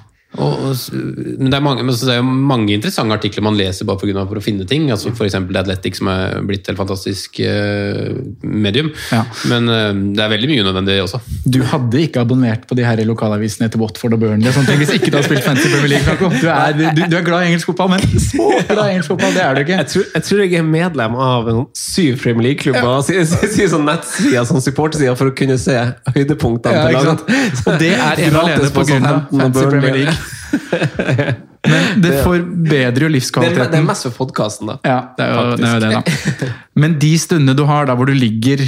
[0.42, 4.10] Og, men det er, mange, det er, jo mange, interessante artikler man leser bare for,
[4.30, 4.88] for å finne ting.
[4.90, 5.36] altså F.eks.
[5.36, 8.90] The Athletic, som er blitt et fantastisk uh, medium.
[9.12, 9.22] Ja.
[9.50, 11.20] Men uh, det er veldig mye unødvendig også.
[11.46, 15.12] Du hadde ikke abonnert på de her lokalavisene til Watford og Burnley sånt, hvis ikke
[15.12, 17.94] du har spilt Fancy Premier League, Du er, du, du er, glad i engelsk fotball,
[17.94, 19.78] men så glad i engelsk fotball, det er du ikke.
[19.78, 22.90] Jeg tror jeg, tror jeg er medlem av en syv Premier League-klubber.
[23.14, 23.24] Ja.
[23.54, 25.76] Sier sånn nettsida, sånn supportersida, for å kunne se
[26.14, 26.84] høydepunktene.
[26.94, 30.16] Ja, og det er gratis på grunn av Fancy Premier League.
[31.72, 33.72] Men det forbedrer jo livskvaliteten.
[33.72, 34.76] Det er mest for podkasten, da.
[34.84, 36.52] Ja, det er, jo, det er jo det, da.
[36.82, 38.60] Men de stundene du har der hvor du ligger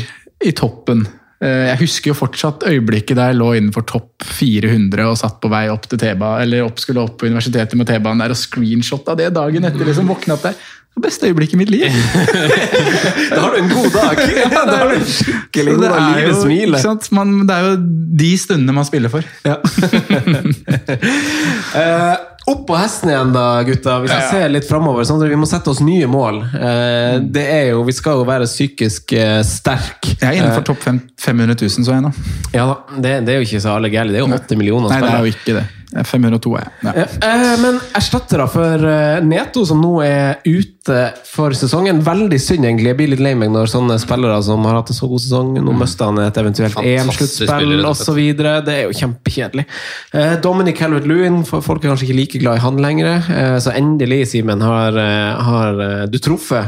[0.45, 1.07] i toppen
[1.41, 5.51] eh, Jeg husker jo fortsatt øyeblikket der jeg lå innenfor topp 400 og satt på
[5.53, 9.17] vei opp til T-banen, eller opp, skulle opp på universitetet med T-banen der og screenshotta
[9.19, 9.85] det dagen etter.
[9.89, 10.57] liksom våkna opp der.
[10.97, 11.83] Det beste øyeblikket i mitt liv!
[13.35, 14.21] da har du en god dag!
[14.55, 16.17] Ja, da har du en skikkelig god dag.
[16.17, 16.79] Livet smiler.
[17.49, 17.75] det er jo
[18.23, 19.27] de stundene man spiller for.
[19.45, 19.59] Ja.
[21.77, 23.99] uh, Opp på hesten igjen, da, gutta.
[24.01, 25.05] Vi skal ja, se litt framover.
[25.05, 26.41] Sånn vi må sette oss nye mål.
[26.55, 30.15] Uh, det er jo, Vi skal jo være psykisk uh, sterk.
[30.15, 32.15] Jeg er innenfor topp 500 000, så jeg nå.
[32.57, 34.17] Ja da, det, det, er jo ikke så alle gærent.
[34.17, 35.67] Det er jo 8 millioner Nei, det er jo ikke det.
[35.95, 37.05] 502 er ja.
[37.05, 42.91] eh, Men erstattere for eh, Neto, som nå er ute for sesongen Veldig synd, egentlig.
[42.93, 45.53] Jeg blir litt lei meg når sånne spillere som har hatt en så god sesong,
[45.59, 45.81] nå mm.
[45.83, 48.21] mister han et eventuelt EM-sluttspill osv.
[48.39, 49.65] Det er jo kjempekjedelig.
[50.15, 54.21] Eh, Dominic Helvet-Lewin, folk er kanskje ikke like glad i han lenger, eh, så endelig,
[54.33, 56.65] Simen, har, eh, har eh, du truffet.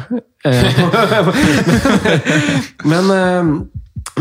[2.90, 3.04] men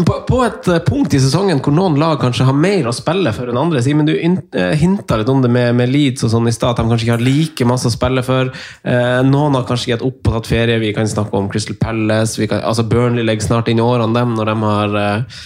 [0.06, 3.32] på, på, et eh, punkt i sesongen hvor noen lag kanskje har mer å spille
[3.36, 6.50] for enn andre Simen, du eh, hinta litt om det med, med Leeds og sånn
[6.50, 8.52] i stad, at de kanskje ikke har like masse å spille for.
[8.84, 10.82] Eh, noen har kanskje hatt opp og tatt ferie.
[10.84, 12.50] Vi kan snakke om Crystal Palace.
[12.50, 15.44] Kan, altså Burnley legger snart inn i årene, dem, når de har eh,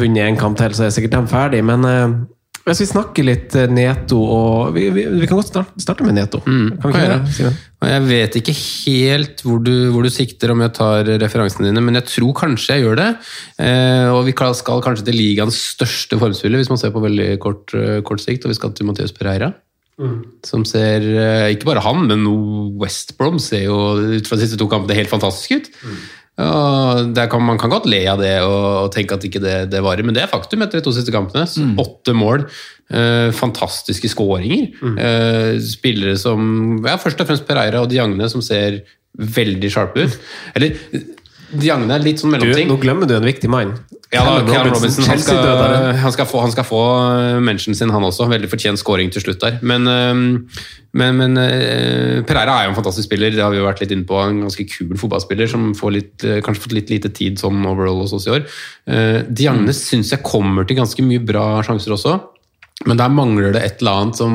[0.00, 1.64] vunnet en kamp til, så er sikkert de ferdig.
[1.66, 2.06] Men eh,
[2.70, 6.16] hvis vi snakker litt eh, Neto og Vi, vi, vi kan godt starte, starte med
[6.16, 6.40] Neto.
[6.46, 7.52] Mm, kan vi ikke det,
[7.90, 11.98] Jeg vet ikke helt hvor du, hvor du, sikter om jeg tar referansene dine, men
[12.00, 13.08] jeg tror kanskje jeg gjør det.
[13.64, 17.74] Eh, og vi skal kanskje til ligaens største formspiller, hvis man ser på veldig kort,
[17.74, 18.46] eh, kort sikt.
[18.46, 19.52] Og vi skal til Mathias Pereira.
[20.00, 20.20] Mm.
[20.46, 22.24] Som ser, eh, ikke bare han, men
[22.80, 25.68] West Brom ser jo ut fra de siste to kampene helt fantastisk ut.
[25.84, 26.00] Mm.
[26.40, 30.06] Kan, man kan godt le av det og, og tenke at ikke det, det varer,
[30.06, 31.44] men det er faktum etter de to siste kampene.
[31.44, 31.74] Mm.
[31.82, 32.46] Åtte mål,
[32.92, 34.70] eh, fantastiske skåringer.
[34.80, 34.96] Mm.
[35.06, 38.82] Eh, spillere som ja, Først og fremst Pereira og Diagne, som ser
[39.20, 40.20] veldig sharpe ut.
[40.54, 40.78] Eller
[41.50, 42.68] Diagne er litt sånn mellomting.
[42.70, 43.74] nå glemmer du en viktig mann.
[44.10, 45.44] Ja, da, Robinson, Robinson han, skal,
[46.02, 46.80] han, skal få, han skal få
[47.14, 48.26] eh, mentionen sin, han også.
[48.32, 49.60] Veldig fortjent scoring til slutt der.
[49.62, 50.64] Men, eh,
[50.98, 53.30] men, men uh, Pereira er jo en fantastisk spiller.
[53.36, 54.18] Det har vi jo vært litt inne på.
[54.18, 58.16] En ganske kul fotballspiller som får litt, kanskje fått litt lite tid sånn overall hos
[58.18, 58.42] oss i år.
[59.30, 59.78] Diagne mm.
[59.78, 62.18] syns jeg kommer til ganske mye bra sjanser også.
[62.88, 64.34] Men der mangler det et eller annet som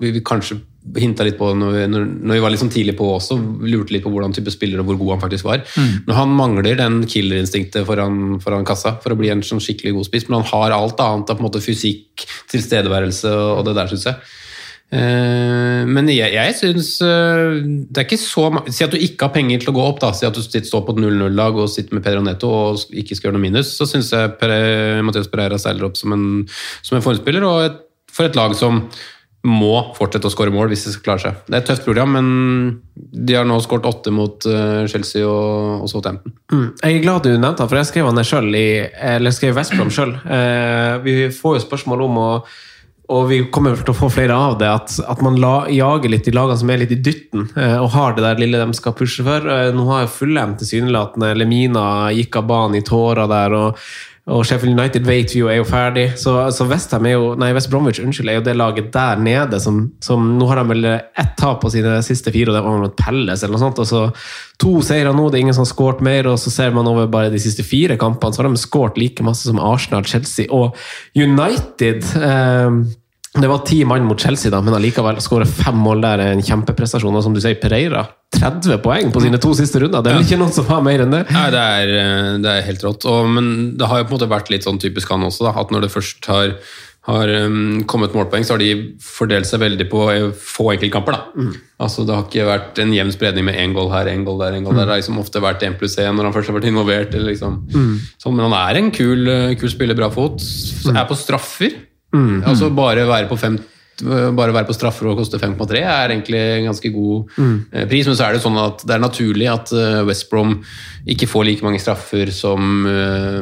[0.00, 0.60] vi kanskje
[0.96, 3.36] hinta litt på når vi, når, vi var sånn tidlig på også,
[3.66, 5.62] lurte litt på hvordan type spiller og hvor god han faktisk var.
[5.76, 5.94] Mm.
[6.06, 10.08] Men Han mangler den killerinstinktet foran, foran, kassa for å bli en sånn skikkelig god
[10.08, 13.90] spiss, men han har alt annet av på en måte fysikk, tilstedeværelse og det der,
[13.92, 14.36] syns jeg.
[14.88, 19.34] Eh, men jeg, jeg syns eh, det er ikke så Si at du ikke har
[19.34, 20.14] penger til å gå opp, da.
[20.16, 23.28] Si at du står på et 0-0-lag og sitter med Pedro Neto og ikke skal
[23.28, 23.74] gjøre noe minus.
[23.76, 26.24] Så syns jeg Mathias Pereira seiler opp som en,
[26.80, 28.86] som en formspiller, og et, for et lag som
[29.48, 31.42] må fortsette å skåre mål hvis de skal klare seg.
[31.48, 32.28] Det er et tøft program, men
[32.94, 36.36] de har nå skåret åtte mot eh, Chelsea og, og Southampton.
[36.52, 36.66] Mm.
[36.82, 38.68] Jeg er glad du nevnte han, for jeg skrev han selv i,
[39.12, 40.16] eller skrev Vestbrom sjøl.
[40.22, 42.32] Eh, vi får jo spørsmål om å
[43.08, 46.26] og vi kommer til å få flere av det, at, at man la, jager litt
[46.28, 48.92] de lagene som er litt i dytten, eh, og har det der lille de skal
[48.98, 49.48] pushe for.
[49.48, 53.88] Eh, nå har jo Fullem tilsynelatende Lemina gikk av banen i tårer der, og,
[54.28, 56.10] og Sheffield United vet vi jo er jo ferdig.
[56.20, 59.86] Så, så West, jo, nei, West Bromwich unnskyld, er jo det laget der nede som,
[60.04, 62.98] som Nå har de vel ett tap på sine siste fire, og det var mot
[62.98, 63.80] Pelles eller noe sånt.
[63.80, 64.04] og så
[64.60, 67.08] To seire nå, det er ingen som har skåret mer, og så ser man over
[67.10, 70.76] bare de siste fire kampene, så har de skåret like masse som Arsenal, Chelsea og
[71.16, 72.04] United.
[72.18, 72.80] Eh,
[73.42, 76.44] det var ti mann mot Chelsea, da, men allikevel skåre fem mål der er en
[76.44, 77.14] kjempeprestasjon.
[77.18, 80.02] Og som du sier, Pereira 30 poeng på sine to siste runder.
[80.04, 81.22] Det er vel ikke noen som har mer enn det?
[81.32, 83.06] Nei, det er, eh, det er helt rått.
[83.08, 83.48] Og, men
[83.80, 85.86] det har jo på en måte vært litt sånn typisk han også, da, at når
[85.86, 86.52] det først har,
[87.08, 91.16] har um, kommet målpoeng, så har de fordelt seg veldig på eh, få enkeltkamper.
[91.16, 91.48] da.
[91.80, 94.58] Altså, Det har ikke vært en jevn spredning med én goal her, én goal der,
[94.58, 94.84] En goal der.
[94.84, 97.14] Det har liksom ofte vært én pluss én når han først har vært involvert.
[97.16, 97.62] Eller liksom.
[98.20, 100.36] Så, men han er en kul, eh, kul spiller, bra fot.
[100.42, 101.80] Så Er på straffer.
[102.14, 103.58] Altså Bare være på fem
[103.98, 107.54] bare være på straffer og koste 5,3 er egentlig en ganske god mm.
[107.90, 108.06] pris.
[108.06, 110.58] Men så er det sånn at det er naturlig at eh, West Brom
[111.08, 113.40] ikke får like mange straffer som eh,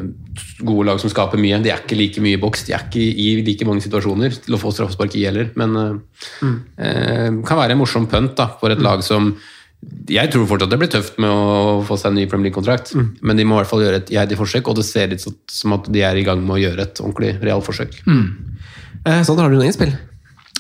[0.62, 1.60] gode lag som skaper mye.
[1.64, 4.56] De er ikke like mye i boks, de er ikke i like mange situasjoner til
[4.56, 5.52] å få straffespark i heller.
[5.60, 6.56] Men mm.
[6.80, 9.34] eh, kan være en morsom pønt da, for et lag som
[10.08, 13.36] jeg tror fortsatt det blir tøft med å få seg en ny Premier League-kontrakt, men
[13.38, 15.88] de må i hvert fall gjøre et iherdig forsøk, og det ser ut som at
[15.92, 17.98] de er i gang med å gjøre et ordentlig realforsøk.
[19.06, 19.92] Eh, sånn har du noe innspill?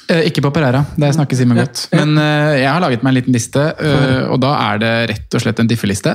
[0.08, 1.88] Eh, Ikke på Pereira, det snakker Simen godt.
[1.96, 5.34] Men eh, jeg har laget meg en liten liste, eh, og da er det rett
[5.38, 6.14] og slett en diffeliste.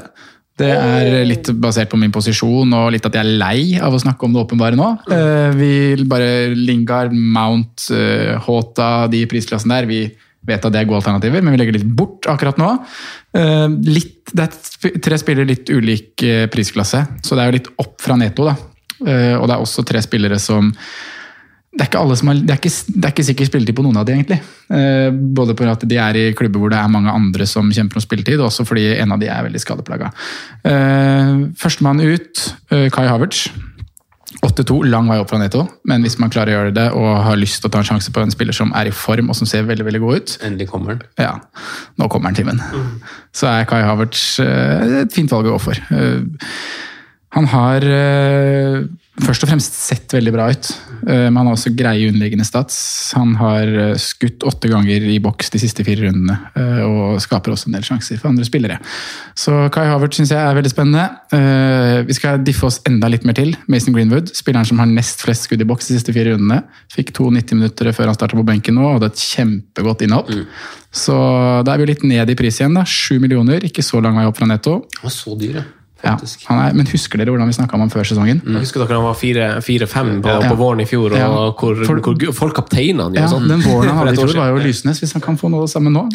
[0.62, 4.00] Det er litt basert på min posisjon og litt at jeg er lei av å
[4.04, 4.90] snakke om det åpenbare nå.
[5.10, 5.72] Eh, Vi
[6.06, 9.88] bare Lingard, Mount, eh, Håta, de prisklassene der.
[9.90, 10.02] Vi
[10.48, 12.72] vet at det er gode alternativer, men vi legger litt bort akkurat nå.
[13.38, 17.72] Eh, Litt, det er tre spillere litt ulik eh, prisklasse, så det er jo litt
[17.84, 18.48] opp fra Neto.
[18.50, 18.56] da.
[19.06, 20.72] Eh, Og det er også tre spillere som
[21.72, 23.84] det er, ikke alle som har, det, er ikke, det er ikke sikker spilletid på
[23.86, 24.42] noen av de, egentlig.
[25.40, 28.04] Både på at de er i klubber hvor det er mange andre som kjemper om
[28.04, 30.10] spilletid, og også fordi en av de er veldig skadeplaga.
[31.62, 32.42] Førstemann ut,
[32.92, 33.46] Kai Havertz.
[34.42, 37.38] 8-2, lang vei opp fra Neto, men hvis man klarer å gjøre det og har
[37.38, 39.50] lyst til å ta en sjanse på en spiller som er i form og som
[39.50, 41.04] ser veldig veldig god ut, Endelig kommer han.
[41.20, 41.34] ja,
[42.00, 42.62] nå kommer han timen.
[43.36, 45.84] Så er Kai Havertz eh, et fint valg å gå for.
[45.92, 46.24] Eh,
[47.32, 48.82] Han har eh,
[49.22, 50.70] først og fremst sett veldig bra ut,
[51.08, 52.76] eh, men han har også greie underliggende stats.
[53.18, 57.54] Han har eh, skutt åtte ganger i boks de siste fire rundene, eh, og skaper
[57.54, 58.80] også en del sjanser for andre spillere.
[59.38, 61.08] Så Kai Havert syns jeg er veldig spennende.
[62.08, 63.54] Vi skal diffe oss enda litt mer til.
[63.72, 66.62] Mason Greenwood, spilleren som har nest flest skudd i boks de siste fire rundene.
[66.94, 70.32] Fikk to 90 minutter før han starta på benken nå, og hadde et kjempegodt innhopp.
[70.92, 71.16] Så
[71.66, 72.76] da er vi jo litt ned i pris igjen.
[72.76, 74.82] da, Sju millioner, ikke så lang vei opp fra netto.
[74.92, 75.70] Det var så dyr, ja.
[76.04, 76.46] Ja, Faktisk.
[76.50, 78.42] han er, men husker dere hvordan vi snakka om ham før sesongen?
[78.42, 79.14] Jeg husker dere han var
[79.62, 80.50] fire-fem på, Ja.
[80.50, 81.28] på våren i fjor, og Ja.
[81.54, 83.48] hvor, For- hvor folk kapteina han jo Ja, sånn.
[83.48, 84.96] Den våren han hadde i fjor, var jo lysende.
[85.00, 86.10] Hvis han kan få noe sammen nå.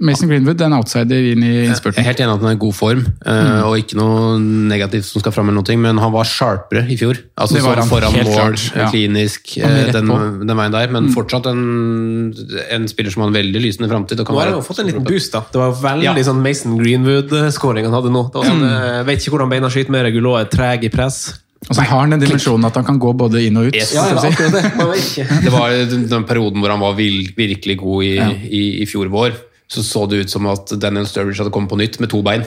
[0.00, 2.60] Mason Greenwood er en outsider inn i Jeg er helt enig at han er i
[2.62, 3.62] god form, mm.
[3.66, 7.18] og ikke noe negativt som skal fram eller noe, men han var sharpere i fjor.
[7.36, 10.06] Altså Det var han, foran helt mål, klart, klinisk, eh, den,
[10.46, 12.32] den veien der, men fortsatt en,
[12.70, 14.18] en spiller som har en veldig lysende framtid.
[14.22, 15.40] Nå har han fått en liten boost, da.
[15.50, 16.14] Det var veldig Ja.
[16.14, 18.22] sånn Mason Greenwood-skåring han hadde nå.
[18.32, 21.24] Det var sånn, jeg Vet ikke hvordan beina skyter mer, Regulå er treg i press.
[21.68, 23.76] Og så har han den dimensjonen at han kan gå både inn og ut.
[23.78, 23.92] Yes.
[23.94, 24.50] Ja, ja, si.
[24.50, 25.42] det.
[25.44, 28.14] Det var den, den perioden hvor han var virkelig god i,
[28.50, 29.36] i, i fjor vår.
[29.72, 32.42] Så så det ut som at Daniel Sturridge hadde kommet på nytt med to bein.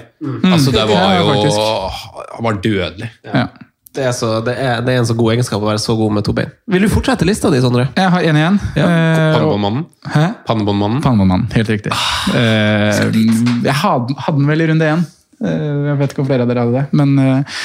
[0.52, 1.54] Altså Det var jo.
[2.36, 3.10] Han var dødelig.
[3.24, 3.48] Ja.
[3.96, 6.18] Det er, så, det, er, det er en så god egenskap å være så god
[6.18, 6.50] med to bein.
[6.68, 7.86] Vil du fortsette lista di, Sondre?
[7.96, 8.58] Jeg har en igjen.
[8.76, 8.88] Ja.
[9.38, 9.86] Pannebåndmannen.
[10.50, 11.00] Pannebåndmannen.
[11.06, 11.94] Pannebåndmannen, helt riktig.
[12.36, 13.00] Eh,
[13.64, 15.06] jeg hadde, hadde den vel i runde én.
[15.44, 16.84] Eh, jeg vet ikke om flere av dere hadde det.
[16.96, 17.58] Men uh,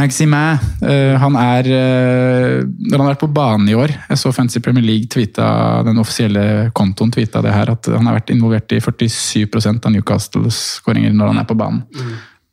[0.00, 4.32] Maximin, uh, han er uh, Når han har vært på banen i år Jeg så
[4.32, 5.48] Fancy Premier League tweeta,
[5.84, 10.62] den offisielle kontoen tweeta det her, at han har vært involvert i 47% av Newcastles
[10.80, 11.84] skåringer når han er på banen.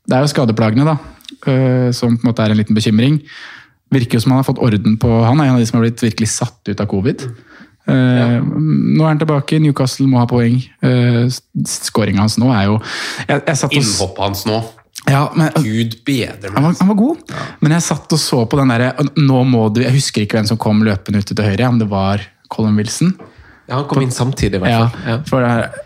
[0.05, 0.97] Det er jo skadeplagene, da,
[1.47, 3.21] uh, som på en måte er en liten bekymring.
[3.95, 5.87] Virker jo som han har fått orden på Han er en av de som har
[5.87, 7.23] blitt virkelig satt ut av covid.
[7.85, 10.57] Eh, Nå er han tilbake, Newcastle må ha poeng.
[10.81, 11.27] Uh,
[11.69, 12.79] Skåringa hans nå er jo
[13.27, 14.57] jeg, jeg Innhoppet hans nå.
[15.05, 16.65] ja, men, Gud bedre han, meg.
[16.71, 19.83] var, han var god, men jeg satt og så på den derre Nå må du
[19.83, 23.13] Jeg husker ikke hvem som kom løpende ute til høyre, om det var Colin Wilson.
[23.69, 25.09] Ja, han kom inn samtidig, i hvert fall.
[25.09, 25.19] Ja.
[25.29, 25.79] for det her,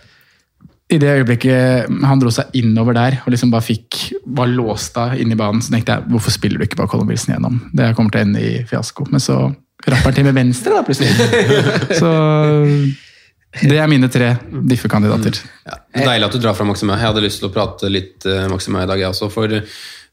[0.91, 3.99] I det øyeblikket han dro seg innover der og liksom bare fikk
[4.39, 7.11] var låst av inn i banen, så tenkte jeg hvorfor spiller du ikke bare Colin
[7.11, 7.59] Wilson gjennom?
[7.75, 9.07] Det kommer til å ende i fiasko.
[9.11, 9.37] Men så
[9.85, 11.11] rapper han til med venstre, da, plutselig.
[12.01, 12.09] Så
[13.63, 14.33] det er mine tre
[14.69, 15.39] diffekandidater.
[15.39, 16.97] Det er Deilig at du drar fra Maxima.
[16.99, 19.31] Jeg hadde lyst til å prate litt uh, Maxima i dag, jeg også.
[19.33, 19.55] For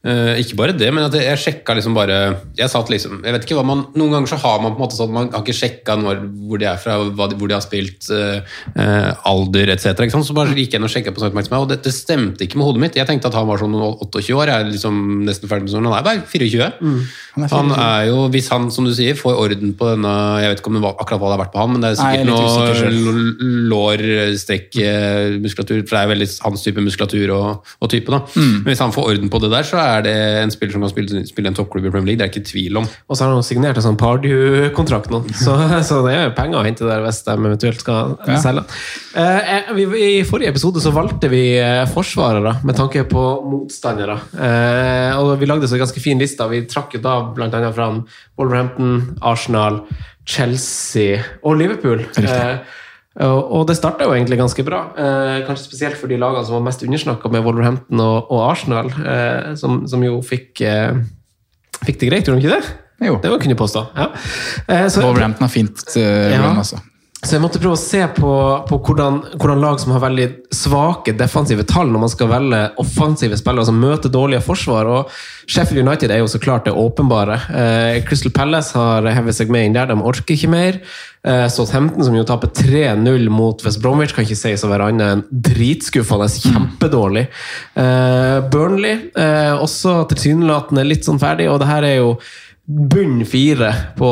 [0.07, 2.17] eh, ikke bare det, men at jeg, sjekka liksom bare
[2.57, 4.85] Jeg satt liksom Jeg vet ikke hva man Noen ganger så har man på en
[4.85, 8.07] måte sånn Man har ikke sjekka hvor de er fra, de, hvor de har spilt,
[8.13, 8.39] uh,
[8.77, 10.05] uh, alder etc.
[10.23, 12.67] Så bare gikk jeg inn og sjekka på Sankt og det, det stemte ikke med
[12.67, 12.97] hodet mitt.
[12.99, 14.51] Jeg tenkte at han var sånn 28 år.
[14.51, 15.87] Jeg er liksom nesten ferdig med sånn.
[15.89, 16.69] Han er bare 24.
[17.37, 20.51] Han er Han er jo, hvis han, som du sier, får orden på denne Jeg
[20.51, 21.99] vet ikke om det var, akkurat hva det har vært på han, men det er
[21.99, 24.05] sikkert er noe lårstrekkmuskulatur, lår,
[24.41, 24.79] strekk,
[25.43, 28.13] muskulatur, for det er veldig hans type muskulatur og, og type.
[28.13, 28.21] da.
[28.35, 28.53] Mm.
[28.61, 30.91] Men hvis han får orden på det der, så er det en spiller som kan
[30.91, 32.19] spille, spille en toppklubb i Premier League.
[32.21, 32.85] Det er ikke tvil om.
[33.07, 35.55] Og så har han signert en sånn Pardew-kontrakt nå, så,
[35.89, 38.37] så det er jo penger å hente der hvis de eventuelt skal Ja.
[38.43, 38.63] selge.
[39.17, 39.85] Eh, eh, vi,
[40.19, 44.19] I forrige episode så valgte vi eh, forsvarere med tanke på motstandere.
[44.37, 46.45] Eh, og vi lagde så en ganske fin liste.
[46.51, 47.71] Vi trakk jo da bl.a.
[47.75, 48.03] fram
[48.37, 49.81] Wolverhampton, Arsenal,
[50.27, 52.03] Chelsea og Liverpool.
[52.03, 52.27] Riktig.
[52.29, 52.83] Eh,
[53.25, 54.83] og det starta jo egentlig ganske bra.
[54.93, 58.91] Eh, kanskje spesielt for de lagene som var mest undersnakka med Wolverhampton og, og Arsenal,
[59.01, 60.99] eh, som, som jo fikk, eh,
[61.81, 62.75] fikk det greit, gjorde de ikke det?
[63.07, 63.17] Jo.
[63.21, 63.83] Det var kunne påstå.
[63.97, 64.07] Ja.
[64.89, 66.49] Så, Wolverhampton har fint uh, Ja.
[66.49, 66.79] altså.
[67.27, 68.33] Så jeg måtte prøve å se på,
[68.69, 73.35] på hvordan, hvordan lag som har veldig svake defensive tall når man skal velge offensive
[73.39, 74.87] spillere som møter dårlige forsvar.
[74.87, 75.11] og
[75.47, 77.35] Sheffield United er jo så klart det åpenbare.
[77.51, 80.79] Eh, Crystal Palace har hevet seg med inn der, de orker ikke mer.
[81.27, 85.17] Eh, Southampton, som jo taper 3-0 mot West Bromwich, kan ikke sies å være annet
[85.17, 86.31] enn dritskuffende.
[86.47, 87.27] Kjempedårlig.
[87.75, 92.13] Eh, Burnley, eh, også tilsynelatende litt sånn ferdig, og det her er jo
[92.67, 94.09] bunn fire på,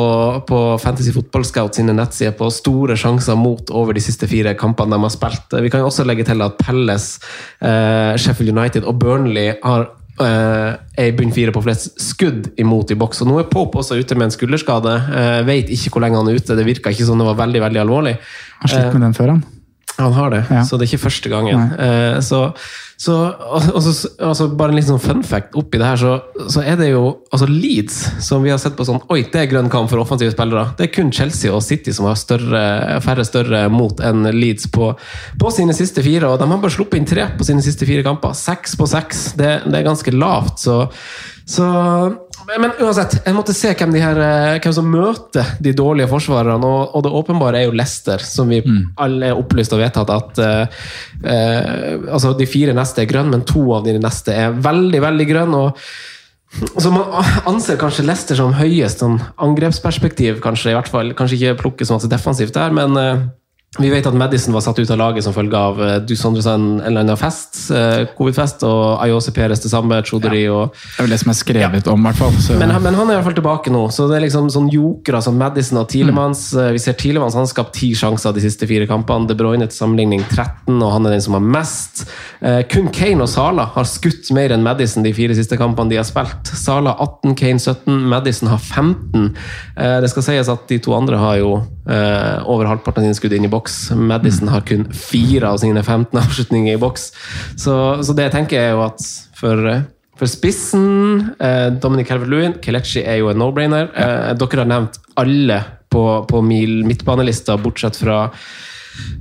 [0.48, 4.96] på Fantasy Football Scout sine nettsider på store sjanser mot over de siste fire kampene
[4.96, 5.58] de har spilt.
[5.60, 7.10] Vi kan jo også legge til at Pelles,
[7.60, 9.90] eh, Sheffield United og Burnley har
[10.24, 13.20] eh, er i bunn fire på flest skudd imot i boks.
[13.22, 14.96] Og nå er Pope også ute med en skulderskade.
[15.20, 16.56] Eh, vet ikke hvor lenge han er ute.
[16.56, 18.16] Det virka ikke som det var veldig veldig alvorlig.
[18.62, 19.44] Han slitt med den før, han.
[19.98, 20.64] Han har det, Ja.
[20.64, 21.70] så det er ikke første gangen.
[21.80, 22.40] Eh, så,
[23.00, 23.92] så, og, så
[24.24, 26.12] altså Bare en litt sånn fun fact oppi det her, så,
[26.52, 29.48] så er det jo altså Leeds, som vi har sett på sånn Oi, det er
[29.50, 30.66] grønn kamp for offensive spillere.
[30.76, 32.62] Det er kun Chelsea og City som har større,
[33.04, 34.90] færre større mot enn Leeds på,
[35.40, 36.28] på sine siste fire.
[36.28, 38.36] Og de har bare sluppet inn tre på sine siste fire kamper.
[38.36, 39.30] Seks på seks.
[39.40, 40.82] Det, det er ganske lavt, så,
[41.48, 41.66] så
[42.46, 46.08] men, men uansett, jeg måtte se hvem, de her, eh, hvem som møter de dårlige
[46.10, 46.56] forsvarerne.
[46.66, 48.62] Og, og det åpenbare er jo Leicester, som vi
[49.02, 50.82] alle er opplyst og vedtatt at uh,
[51.26, 55.28] uh, altså De fire neste er grønne, men to av de neste er veldig, veldig
[55.32, 55.64] grønne.
[55.66, 57.10] og så Man
[57.50, 60.72] anser kanskje Leicester som høyest sånn angrepsperspektiv, kanskje.
[60.72, 63.26] i hvert fall, Kanskje ikke plukke så masse defensivt der, men eh,
[63.78, 66.78] vi vet at Madison var satt ut av laget som følge av eh, Du Sondresen,
[66.78, 71.04] en eller annen fest, eh, covid-fest, og Ayose Peres det samme, Chodori og Det er
[71.04, 72.32] vel det som er skrevet om, i hvert fall.
[72.40, 72.56] Så.
[72.56, 73.82] men, han- men han er i hvert fall tilbake nå.
[73.92, 76.62] Så det er liksom sånn jokere som Madison og Tilemans, Mm.
[76.68, 79.26] Eh, Vi ser Tilemans han har skapt ti sjanser de siste fire kampene.
[79.28, 82.06] De Bruyne til sammenligning 13, og han er den som har mest.
[82.70, 86.04] Kun Kane og Sala har skutt mer enn Madison de fire siste kampene de har
[86.04, 86.46] spilt.
[86.46, 89.34] Sala 18, Kane 17, Madison har 15.
[89.76, 91.62] Eh, det skal sies at de to andre har jo
[92.46, 93.80] over halvparten av sine skudd inn i boks.
[93.96, 97.10] Madison har kun fire av sine 15 avslutninger i boks.
[97.58, 99.04] Så, så det jeg tenker er jo at
[99.36, 99.68] for
[100.16, 103.90] for spissen, eh, Dominic Calvert-Lewin, Kelechi er jo en no-brainer.
[103.92, 105.58] Eh, dere har nevnt alle
[105.92, 108.22] på, på midtbanelista, bortsett fra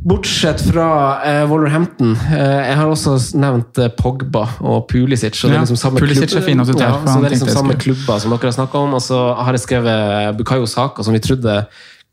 [0.05, 0.85] Bortsett fra
[1.25, 2.13] eh, Wolverhampton.
[2.31, 5.35] Eh, jeg har også nevnt eh, Pogba og Pulisic.
[5.43, 7.75] Og det er liksom samme Pulisic klubb- er fin ja, så det er liksom samme
[7.81, 8.95] klubber som dere har snakka om.
[8.95, 11.57] Og så har jeg skrevet Bukayo Saka, som vi trodde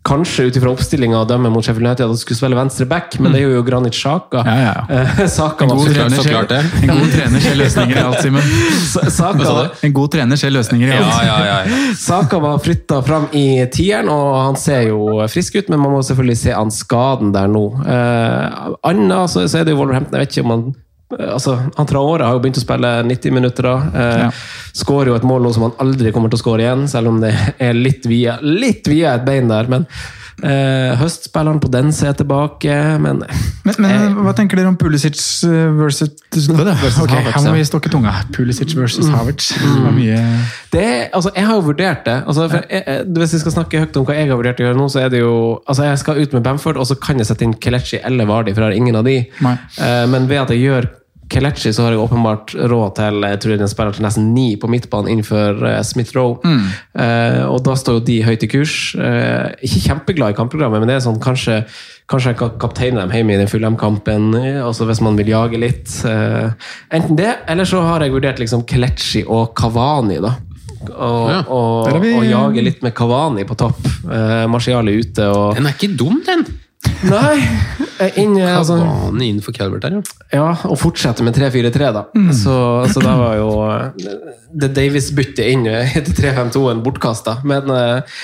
[0.03, 3.31] Kanskje ut ifra oppstillinga dømme mot Sheffield United at han skulle spille venstre back, men
[3.35, 4.43] det er jo Granit Sjaka.
[4.43, 5.05] Ja, ja, ja.
[5.23, 6.59] Eh, Saka En god, trener så klart det.
[6.83, 8.43] en god trener ser løsninger i alt, Simen.
[9.15, 9.69] Saka?
[9.87, 11.23] En god trener ser løsninger i alt.
[11.27, 11.57] ja, ja.
[11.63, 11.81] ja.
[12.09, 16.03] Saka var flytta fram i tieren, og han ser jo frisk ut, men man må
[16.03, 17.69] selvfølgelig se an skaden der nå.
[17.87, 20.73] Eh, Anna, så, så er det jo Wolverhampton, jeg vet ikke om han
[21.19, 23.63] Altså, han Traore har jo begynt å spille 90 minutter.
[23.63, 23.77] da.
[23.95, 24.31] Eh, Ja.
[24.73, 27.21] Skårer jo et mål nå som han aldri kommer til å skåre igjen, selv om
[27.21, 29.69] det er litt via, litt via et bein der.
[29.69, 29.85] Men
[30.43, 33.21] eh, høstspilleren på den ser tilbake, men
[33.65, 36.49] Men, men hva tenker dere om Pulisic eh, versus
[37.05, 38.15] Ok, Havertz, her må vi stokke tunga.
[38.35, 39.53] Pulisic versus Havertz.
[39.61, 40.17] Det mye
[40.73, 42.17] Det, altså, jeg har jo vurdert det.
[42.27, 44.89] Altså, jeg, hvis vi skal snakke høyt om hva jeg har vurdert å gjøre nå,
[44.91, 47.45] så er det jo altså, Jeg skal ut med Bamford, og så kan jeg sette
[47.45, 49.19] inn Kelechi eller Vardi, for jeg har ingen av de.
[49.79, 50.89] Eh, men ved at jeg gjør
[51.33, 54.69] Kelechi så har jeg åpenbart råd til jeg tror den spiller til nesten ni på
[54.71, 56.39] midtbanen innenfor eh, Smith Rowe.
[56.95, 58.75] Eh, og da står jo de høyt i kurs.
[59.01, 61.63] Eh, ikke kjempeglad i kampprogrammet, men det er sånn kanskje
[62.13, 64.25] Kanskje jeg kan kapteine dem hjemme i den Fulham-kampen,
[64.61, 65.89] altså hvis man vil jage litt.
[66.05, 66.51] Eh,
[66.93, 70.35] enten det, eller så har jeg vurdert liksom Kelechi og Kavani, da.
[70.91, 73.81] Og, Ja, og, vi- og jage litt med Kavani på topp.
[74.11, 76.45] Eh, Marcial er ute og Den er ikke dum, den!
[77.07, 77.39] Nei!
[78.03, 80.17] Eh, Inn, altså, Kavani innenfor Calvert der, ja.
[80.35, 82.07] ja, og fortsette med 3-4-3, da.
[82.37, 82.55] Så,
[82.93, 84.09] så da var jo eh,
[84.63, 87.39] det Davies-byttet inn etter til 3-5-2-en bortkasta.
[87.49, 88.19] Men eh,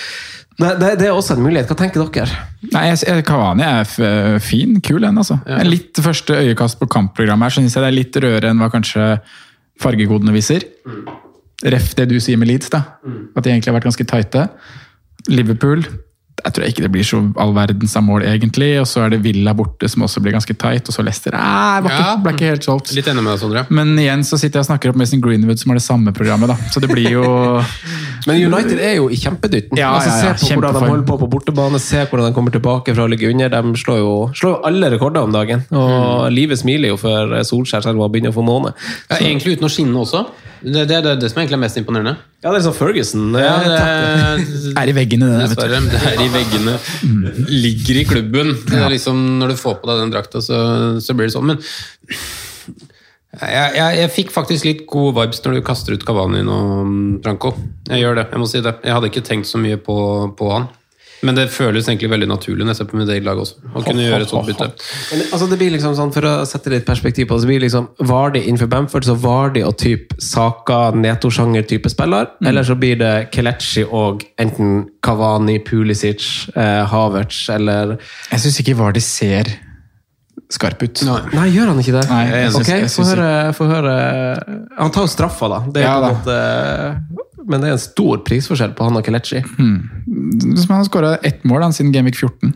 [0.59, 1.71] det, det, det er også en mulighet.
[1.71, 2.43] Hva tenker dere?
[2.75, 2.87] Nei,
[3.27, 3.99] Kavani er f
[4.45, 4.81] fin.
[4.85, 5.39] Kul, den, altså.
[5.69, 8.73] Litt første øyekast på kampprogrammet her, så syns jeg det er litt rødere enn hva
[8.75, 9.15] kanskje
[9.79, 10.67] fargekodene viser.
[11.63, 12.83] Ref det du sier med Leeds, da.
[13.35, 14.49] At de egentlig har vært ganske tighte.
[15.31, 15.87] Liverpool
[16.45, 18.71] jeg tror ikke det blir så all verdens av mål, egentlig.
[18.81, 20.89] Og så er det Villa borte, som også blir ganske tight.
[20.89, 22.15] Og så Leicester ah, ble, Ja.
[22.23, 22.93] ble ikke helt solgt.
[22.97, 23.65] Litt enig med deg, Sondre.
[23.75, 26.53] Men igjen så sitter jeg og snakker opp Mason Greenwood, som har det samme programmet.
[26.53, 26.57] da.
[26.73, 27.25] Så det blir jo
[28.29, 29.79] Men United er jo i kjempedytten.
[29.79, 32.37] Ja, altså, ja, ja, Se på hvordan de holder på på bortebane, se hvordan de
[32.37, 33.49] kommer tilbake fra å ligge under.
[33.49, 35.65] De slår jo, slår jo alle rekorder om dagen.
[35.75, 38.75] Og livet smiler jo for Solskjær selv om han begynner å få måne.
[39.09, 40.27] Ja, egentlig uten å skinne også.
[40.63, 42.15] Det, det, det, det som egentlig er mest imponerende.
[42.43, 43.29] Ja, det er sånn Ferguson.
[43.39, 45.91] Ja, Ja, det, er i veggene, det der, vet du.
[45.93, 46.75] Det er i veggene.
[47.53, 48.53] Ligger i klubben.
[48.69, 50.61] Det er liksom, når du får på deg den drakta, så,
[51.03, 51.53] så blir det sånn.
[51.53, 51.63] Men
[53.39, 56.59] jeg, jeg, jeg fikk faktisk litt gode vibes når du kaster ut Kavani nå,
[57.27, 57.53] Franco.
[57.91, 58.75] Jeg gjør det, jeg må si det.
[58.87, 59.99] Jeg hadde ikke tenkt så mye på,
[60.39, 60.71] på han.
[61.23, 63.57] Men det føles egentlig veldig naturlig når jeg ser på mitt eget lag også.
[63.75, 64.69] Å kunne gjøre et sånt bytte.
[65.11, 67.61] Men, altså, det blir liksom sånn, For å sette litt perspektiv på det, så blir
[67.65, 72.29] liksom Vardi innenfor Bamford, så Vardi og typ Saka, Neto-sjanger-type spiller.
[72.47, 77.97] Eller så blir det Kelechi og enten Kavani, Pulisic, eh, Havertz eller
[78.31, 79.45] Jeg syns ikke Vardi ser
[80.51, 81.03] skarp ut.
[81.35, 82.09] Nei, gjør han ikke det?
[82.09, 83.97] Nei, jeg synes- ok, jeg få synes høre, få høre
[84.79, 85.59] Han tar jo straffa, da.
[85.73, 86.15] Det er Ja, på en da.
[86.15, 89.41] måte men det er en stor prisforskjell på han og Kelechi.
[89.43, 92.55] Som han har skåra ett mål han, siden Gamvik 14.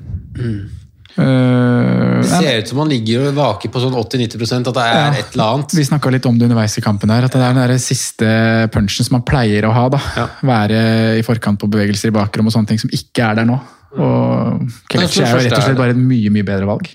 [1.12, 4.95] Eh, Det ser ut som han ligger og vaker på sånn 80-90% at det er
[4.97, 5.11] Ja.
[5.20, 5.74] et eller annet.
[5.76, 7.11] vi snakka litt om det underveis i kampen.
[7.11, 9.88] her, At det er den der siste punchen som man pleier å ha.
[9.90, 10.01] da.
[10.16, 10.26] Ja.
[10.43, 13.61] Være i forkant på bevegelser i bakrom og sånne ting som ikke er der nå.
[13.99, 16.88] Og Kelechi er jo rett og slett bare et mye mye bedre valg.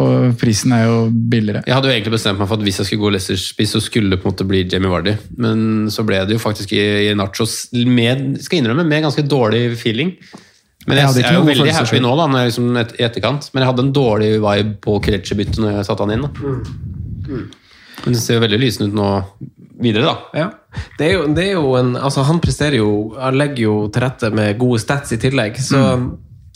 [0.00, 1.62] Og prisen er jo billigere.
[1.68, 4.10] Jeg hadde jo egentlig bestemt meg for at hvis jeg skulle gå Leicester-spiss, så skulle
[4.10, 5.14] det på en måte bli Jamie Vardy.
[5.38, 9.68] Men så ble det jo faktisk i, i Nachos med, skal innrømme, med ganske dårlig
[9.78, 10.16] feeling.
[10.88, 13.06] Men Jeg jeg, jeg er jo veldig happy nå, da, når jeg liksom et, i
[13.06, 13.46] etterkant.
[13.52, 16.26] Men jeg hadde en dårlig vibe på Kelechi-byttet når jeg satte han inn.
[16.26, 17.38] da.
[18.04, 19.08] Men det ser jo veldig lysende ut nå
[19.80, 20.42] videre, da.
[20.42, 20.50] Ja.
[20.98, 24.02] Det er jo, det er jo en Altså, han presterer jo Han legger jo til
[24.02, 25.80] rette med gode stats i tillegg, så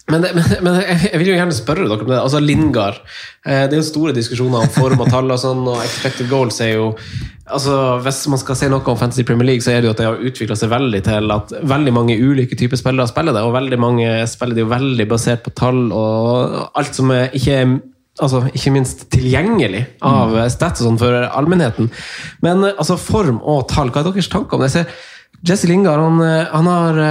[0.13, 2.17] men, men, men jeg vil jo gjerne spørre dere om det.
[2.17, 3.03] Altså Lingard.
[3.45, 6.63] Eh, det er jo store diskusjoner om form og tall og sånn, og expected goals
[6.65, 6.95] er jo
[7.49, 10.01] altså Hvis man skal si noe om Fantasy Premier League, så er det jo at
[10.03, 13.55] det har utvikla seg veldig til at veldig mange ulike typer spillere spiller det, og
[13.57, 17.71] veldig mange spiller det jo veldig basert på tall og alt som er, ikke er
[18.21, 21.89] altså, ikke minst tilgjengelig av stats og sånn for allmennheten.
[22.45, 24.73] Men eh, altså, form og tall, hva er deres tanker om det?
[24.73, 27.03] Jeg ser Jesse Lingard, han, eh, han har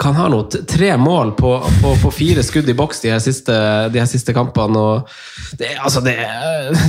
[0.00, 1.50] kan ha noe, tre mål på,
[1.82, 3.54] på, på fire skudd i boks de her siste,
[3.92, 4.78] de her siste kampene.
[4.80, 6.14] Og det, er- altså, det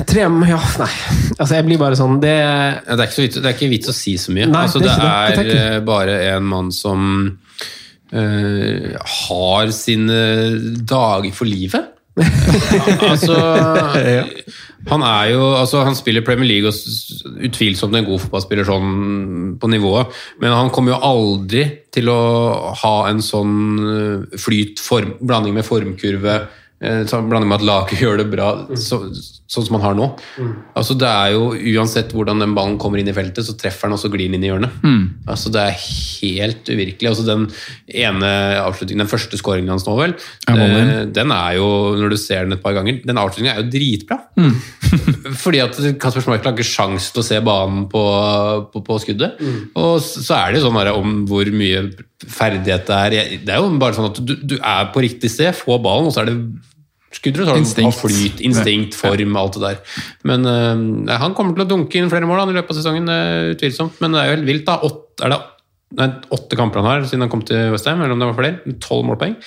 [0.09, 0.89] Tre Ja, nei.
[1.38, 3.95] Altså, jeg blir bare sånn Det det, er ikke så det er ikke vits å
[3.97, 4.47] si så mye.
[4.51, 5.47] Nei, altså, det er det.
[5.57, 7.07] Er eh, bare en mann som
[8.14, 10.22] eh, har sine
[10.88, 11.93] dager for livet.
[12.14, 13.36] Altså
[14.91, 16.76] Han er jo altså, Han spiller Premier League og
[17.47, 20.11] utvilsomt en god fotballspiller sånn på nivået,
[20.43, 22.20] men han kommer jo aldri til å
[22.82, 26.36] ha en sånn eh, flyt, form, blanding med formkurve,
[26.84, 29.00] eh, så- med at laget gjør det bra, så,
[29.54, 30.08] sånn som man har nå.
[30.76, 33.96] Altså Det er jo Uansett hvordan den ballen kommer inn i feltet, så treffer den
[33.98, 34.80] og så glir den inn i hjørnet.
[35.30, 37.10] Altså Det er helt uvirkelig.
[37.12, 37.48] Altså Den
[37.94, 38.32] ene
[38.64, 40.16] avslutningen, den første skåringen hans nå, vel,
[40.50, 41.68] eh, den er jo,
[42.00, 44.20] når du ser den et par ganger, den avslutningen er jo dritbra.
[45.44, 48.02] Fordi at Kasper Schmeichel har ikke sjans til å se banen på,
[48.74, 49.38] på, på skuddet.
[49.80, 51.86] Og så er det jo sånn bare om hvor mye
[52.24, 53.16] ferdighet det er.
[53.46, 56.16] Det er jo bare sånn at du, du er på riktig sted, få ballen, og
[56.16, 56.38] så er det
[57.20, 57.47] skuddere.
[57.49, 57.89] Så Instinkt.
[57.89, 59.99] har flyt, instinkt, form, alt det der.
[60.30, 63.09] Men uh, han kommer til å dunke inn flere mål han, i løpet av sesongen,
[63.11, 63.99] uh, utvilsomt.
[64.03, 64.80] Men det er jo helt vilt, da.
[64.88, 65.41] Åtte, er det
[65.99, 68.76] nei, åtte kamper han har siden han kom til Westham, eller om det var flere?
[68.84, 69.38] Tolv målpoeng.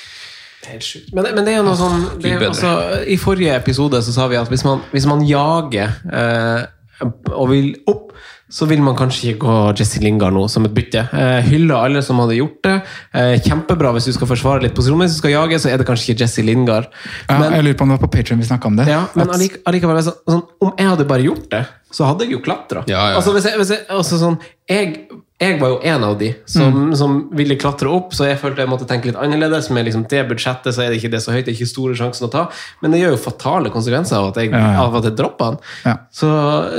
[1.14, 2.70] Men, men det er jo noe sånn det er, altså,
[3.06, 6.64] I forrige episode så sa vi at hvis man, hvis man jager eh,
[7.04, 8.16] og vil opp,
[8.48, 11.02] så vil man kanskje ikke gå Jesse Lingard nå som et bytte.
[11.12, 12.74] Eh, hyller alle som hadde gjort det.
[13.12, 15.78] Eh, kjempebra hvis du skal forsvare litt posisjon, men hvis du skal jage, så er
[15.82, 16.86] det kanskje ikke Jesse Lingard.
[17.28, 18.86] Ja, Men- jeg lurer på om det var på Patreon vi snakka om det.
[18.86, 22.32] ja, men allike- allikevel, altså, sånn, om jeg hadde bare gjort det, så hadde jeg
[22.32, 22.84] jo klatra.
[22.86, 23.16] Ja, ja.
[23.16, 24.38] Altså, hvis jeg, hvis jeg, altså, sånn,
[24.68, 25.08] jeg,
[25.40, 26.94] jeg var jo en av de som, Mm.
[26.96, 29.68] som ville klatre opp, så jeg følte jeg måtte tenke litt annerledes.
[29.70, 31.94] Med liksom det budsjettet så er det ikke det så høyt, det er ikke store
[31.98, 32.46] sjansen å ta.
[32.80, 34.84] Men det gjør jo fatale konsekvenser av at jeg, Ja, ja.
[34.86, 35.58] Av at jeg droppa den.
[35.84, 35.96] Ja.
[36.10, 36.30] Så,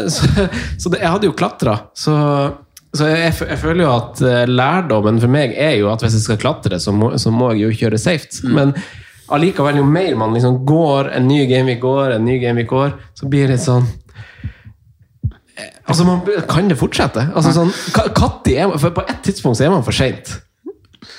[0.09, 0.47] så,
[0.81, 1.75] så det, jeg hadde jo klatra.
[1.93, 2.15] Så,
[2.97, 6.25] så jeg, jeg føler jo at eh, lærdommen for meg er jo at hvis jeg
[6.25, 8.41] skal klatre, så må, så må jeg jo kjøre safe.
[8.49, 8.73] Men
[9.29, 12.67] allikevel, jo mer man liksom går, en ny game vi går, en ny game vi
[12.73, 13.85] går, så blir det litt sånn
[15.87, 17.23] Altså, man, Kan det fortsette?
[17.35, 20.35] Altså sånn, ka- Katti er, for På et tidspunkt så er man for seint.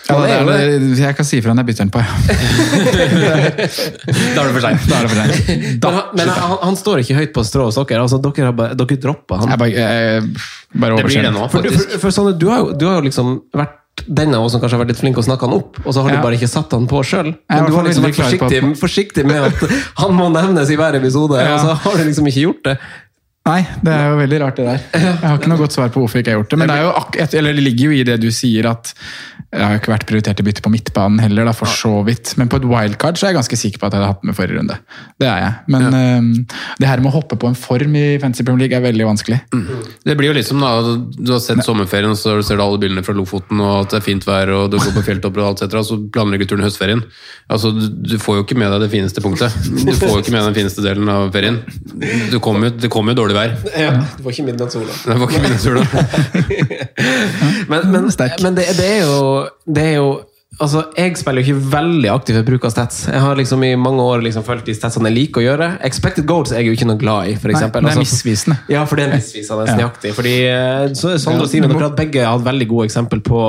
[0.09, 2.01] Ja, det er det er, det- jeg kan si ifra når jeg bytter den på.
[2.01, 2.09] Ja.
[4.35, 4.87] Da er det for seint.
[4.89, 8.03] Men, han, men han, han står ikke høyt på strå hos dere.
[8.05, 9.53] Altså, dere, har bare, dere dropper han.
[9.55, 10.23] Jeg bare, jeg,
[10.75, 12.99] bare Det blir det nå, For, du- for, for Sanne, du har, jo, du har
[13.01, 13.75] jo liksom vært
[14.07, 16.05] den av oss som kanskje har vært litt flink å snakke han opp, og så
[16.05, 16.21] har Ja.
[16.21, 17.33] du bare ikke satt han på sjøl.
[17.51, 19.65] Men du har liksom vært forsiktig, forsiktig med at
[19.99, 21.57] han må nevnes i hver episode, Ja.
[21.57, 22.77] og så har du liksom ikke gjort det.
[23.49, 24.85] Nei, det er jo veldig rart det der.
[24.99, 26.61] Jeg har ikke noe godt svar på hvorfor jeg ikke har gjort det.
[26.61, 28.93] Men det, er jo ak eller det ligger jo i det du sier at
[29.49, 32.35] jeg har ikke vært prioritert til bytte på midtbanen heller, da, for så vidt.
[32.37, 34.37] Men på et wildcard så er jeg ganske sikker på at jeg hadde hatt med
[34.37, 34.77] forrige runde.
[35.17, 35.55] Det er jeg.
[35.73, 36.27] Men øhm,
[36.77, 39.39] det her med å hoppe på en form i Fantasy Premier League er veldig vanskelig.
[40.05, 40.75] Det blir jo litt som da,
[41.17, 44.03] du har sett sommerferien, og så ser du alle bildene fra Lofoten, og at det
[44.03, 46.53] er fint vær, og du går på fjelltopper og alt etter, og så planlegger du
[46.53, 47.03] turen i høstferien.
[47.49, 49.57] Altså, du, du får jo ikke med deg det fineste punktet.
[49.65, 51.63] Du får jo ikke med deg den fineste delen av ferien.
[52.29, 53.55] Du kommer jo, det kommer jo dårlig vær.
[54.19, 54.97] Du får ikke midnattssola.
[55.05, 55.85] Det var ikke midnattssola.
[57.69, 58.09] Men, men,
[58.43, 59.23] men det, det er jo,
[59.69, 60.11] det er jo
[60.59, 63.03] Altså, Jeg spiller jo ikke veldig aktivt ved bruk av stats.
[63.07, 65.69] Jeg har liksom i mange år liksom følt de statsene jeg liker å gjøre.
[65.87, 67.37] Expected goals er jeg jo ikke noe glad i.
[67.39, 68.57] for Nei, det er Altså, misvisende.
[68.73, 69.69] Ja, for det er misvisende.
[69.69, 69.77] Ja.
[69.79, 70.15] nøyaktig.
[70.17, 73.45] Fordi eh, så, Sondre og Simen, dere har begge hatt veldig gode eksempel på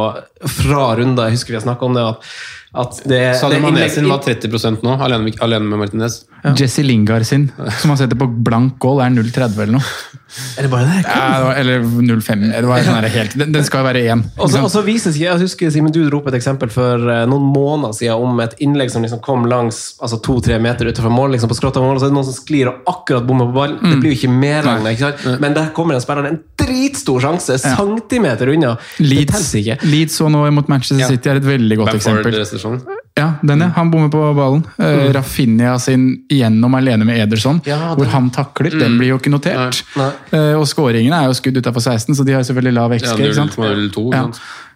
[0.59, 1.31] fra runder.
[1.31, 2.05] Jeg husker vi har snakka om det.
[2.11, 2.29] at,
[2.69, 6.21] at det, Sadio det Mané sin var 30 nå, alene alene med Martinez.
[6.55, 7.47] Jesse Lingard sin,
[7.81, 10.19] som han setter på blank goal, er 0,30 eller noe.
[10.59, 10.99] Er det bare det?
[11.09, 12.43] Ja, eller 0,5.
[12.53, 14.21] Det sånn helt, den, den skal være 1.
[14.37, 17.23] Og så, og så vises jeg husker Simen, du dro opp et eksempel for eh,
[17.29, 21.33] noen måneder siden om et innlegg som liksom kom langs altså to-tre meter utenfor mål,
[21.33, 23.49] liksom på skrått av mål, og så er det noen som sklir og akkurat bommer
[23.49, 23.81] på ballen.
[23.81, 25.41] Det blir jo ikke medregna, ikke sant?
[25.41, 28.75] Men der kommer en spiller en dritstor sjanse, centimeter unna.
[28.99, 29.79] Det Leeds, telles ikke.
[29.89, 31.09] Leeds og nå mot Manchester Ja.
[31.09, 32.58] City er et veldig godt Bamford eksempel.
[32.59, 32.79] Sesong.
[33.17, 33.71] Ja, den ja.
[33.75, 34.61] Han bommer på ballen.
[34.79, 38.71] Uh, Rafinha sin gjennom alene med Ederson, Ja, hvor han takler.
[38.79, 39.81] Den blir jo ikke notert.
[39.99, 40.11] Nei.
[40.35, 43.33] Eh, og skåringene er jo skudd utafor 16, så de har selvfølgelig lav Ja, XG.
[43.35, 43.57] sant?
[43.59, 44.05] 0,02.
[44.15, 44.27] Ja.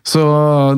[0.03, 0.23] Så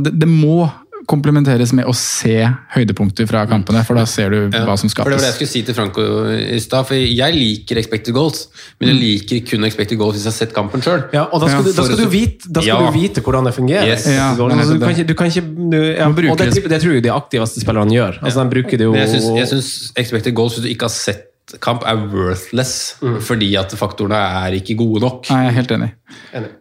[0.06, 0.68] det, det må
[1.10, 2.36] komplementeres med å se
[2.76, 5.06] høydepunkter fra kampene, for da ser du hva som skapes.
[5.06, 6.88] For Det var det jeg skulle si til Franco i stad.
[6.90, 8.48] For jeg liker expected goals,
[8.80, 11.06] men jeg liker kun expected goals hvis jeg har sett kampen sjøl.
[11.16, 12.92] Ja, og da skal, Ja, du, da skal, du, vite, da skal Ja.
[12.92, 13.88] du vite hvordan det fungerer.
[13.94, 14.08] Yes.
[14.10, 16.08] Ja, Altså, du, kan ikke, du kan ikke du, ja.
[16.10, 16.70] Og det, det.
[16.70, 18.20] det tror jeg de aktiveste spillerne gjør.
[18.22, 21.32] Altså, De bruker det jo Men jeg syns, expected goals, hvis du ikke har sett
[21.62, 22.96] kamp, er worthless.
[23.22, 25.30] Fordi at faktorene er ikke gode nok.
[25.30, 25.92] Nei, jeg er helt enig.
[26.34, 26.52] Enig.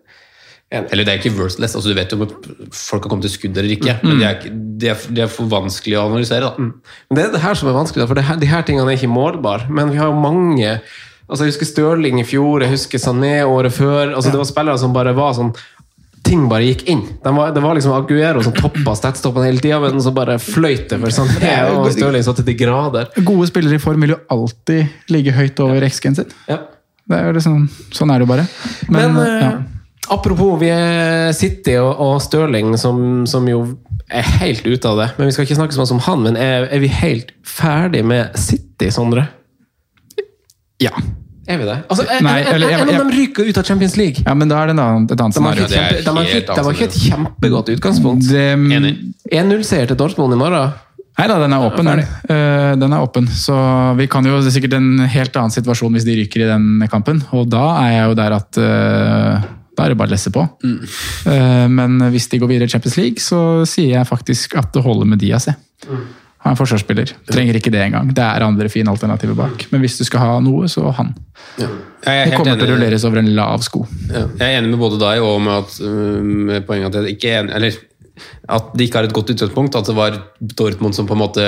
[0.82, 2.28] Eller det er ikke worthless, altså du vet jo om
[2.74, 3.96] folk har kommet til skudd eller ikke.
[4.02, 4.46] Men det er,
[4.82, 6.50] de er, de er for vanskelig å analysere.
[6.50, 6.68] da.
[7.08, 8.98] Men det er det her som er vanskelig, for det her, de her tingene er
[8.98, 9.68] ikke målbare.
[9.70, 10.78] Men vi har jo mange
[11.24, 14.10] altså Jeg husker Stirling i fjor, jeg husker Sané året før.
[14.12, 15.54] altså Det var spillere som bare var sånn
[16.24, 17.02] Ting bare gikk inn.
[17.20, 20.86] De var, det var liksom Aguero som toppa statstoppen hele tida, men så bare fløyt
[20.88, 23.10] det for Sané og Stirling så til de grader.
[23.28, 26.32] Gode spillere i form vil jo alltid ligge høyt over XG-en sin.
[26.48, 26.62] Ja.
[27.04, 28.46] Det er jo liksom, sånn er det jo bare.
[28.88, 29.50] Men, Men, eh, ja.
[30.10, 33.62] Apropos vi er City og, og Stirling, som, som jo
[34.10, 35.08] er helt ute av det.
[35.18, 38.04] Men Vi skal ikke snakke så mye om han, men er, er vi helt ferdig
[38.04, 39.28] med City, Sondre?
[40.82, 40.90] ja.
[41.44, 41.74] Er vi det?
[41.92, 44.22] Altså, er, Nei, eller jeg- jeg- dem ryker ut av Champions League.
[44.26, 45.66] ja, men da er det en annen, et annet scenario.
[45.66, 48.24] de helt ikke, de et kjempegodt utgangspunkt.
[48.32, 48.94] Enig.
[49.30, 50.72] 1-0-seier til Dortmund i morgen.
[51.18, 51.84] Nei da, den er åpen.
[51.84, 52.00] Den.
[52.00, 53.28] Eh, den er åpen.
[53.28, 53.54] Så
[53.98, 56.88] vi kan jo, Det er sikkert en helt annen situasjon hvis de ryker i den
[56.90, 57.22] kampen.
[57.32, 59.42] Og da er jeg jo der at eh,
[59.74, 60.44] da er det bare å lesse på.
[60.64, 64.84] Eh, men hvis de går videre i Champions League, så sier jeg faktisk at det
[64.84, 65.48] holder med Diaz.
[65.88, 66.04] Mm.
[66.44, 67.14] Han er forsvarsspiller.
[67.30, 68.10] Trenger ikke det engang.
[68.12, 69.64] Det er andre fine alternativer bak.
[69.72, 71.14] Men hvis du skal ha noe, så han.
[71.56, 71.70] Jeg
[72.04, 73.86] er Det kommer til å rulleres over en lav sko.
[74.10, 76.20] Ja, jeg er enig med både deg og med, at, øh,
[76.50, 77.78] med poenget at jeg ikke er enig Eller
[78.48, 79.74] at de ikke har et godt utgangspunkt.
[79.78, 81.44] At det var Dortmund som på en måte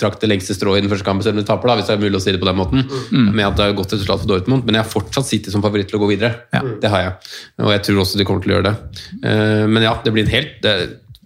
[0.00, 1.94] trakk det lengste strået i den første kampen, selv om de taper, da, hvis det
[1.96, 2.84] er mulig å si det på den måten.
[3.32, 4.66] Med at det er et godt resultat for Dortmund.
[4.68, 6.44] Men jeg har fortsatt City som favoritt til å gå videre.
[6.82, 7.16] Det har jeg.
[7.64, 9.00] Og jeg tror også de kommer til å gjøre det.
[9.24, 10.74] Eh, Men ja, det blir en helt det,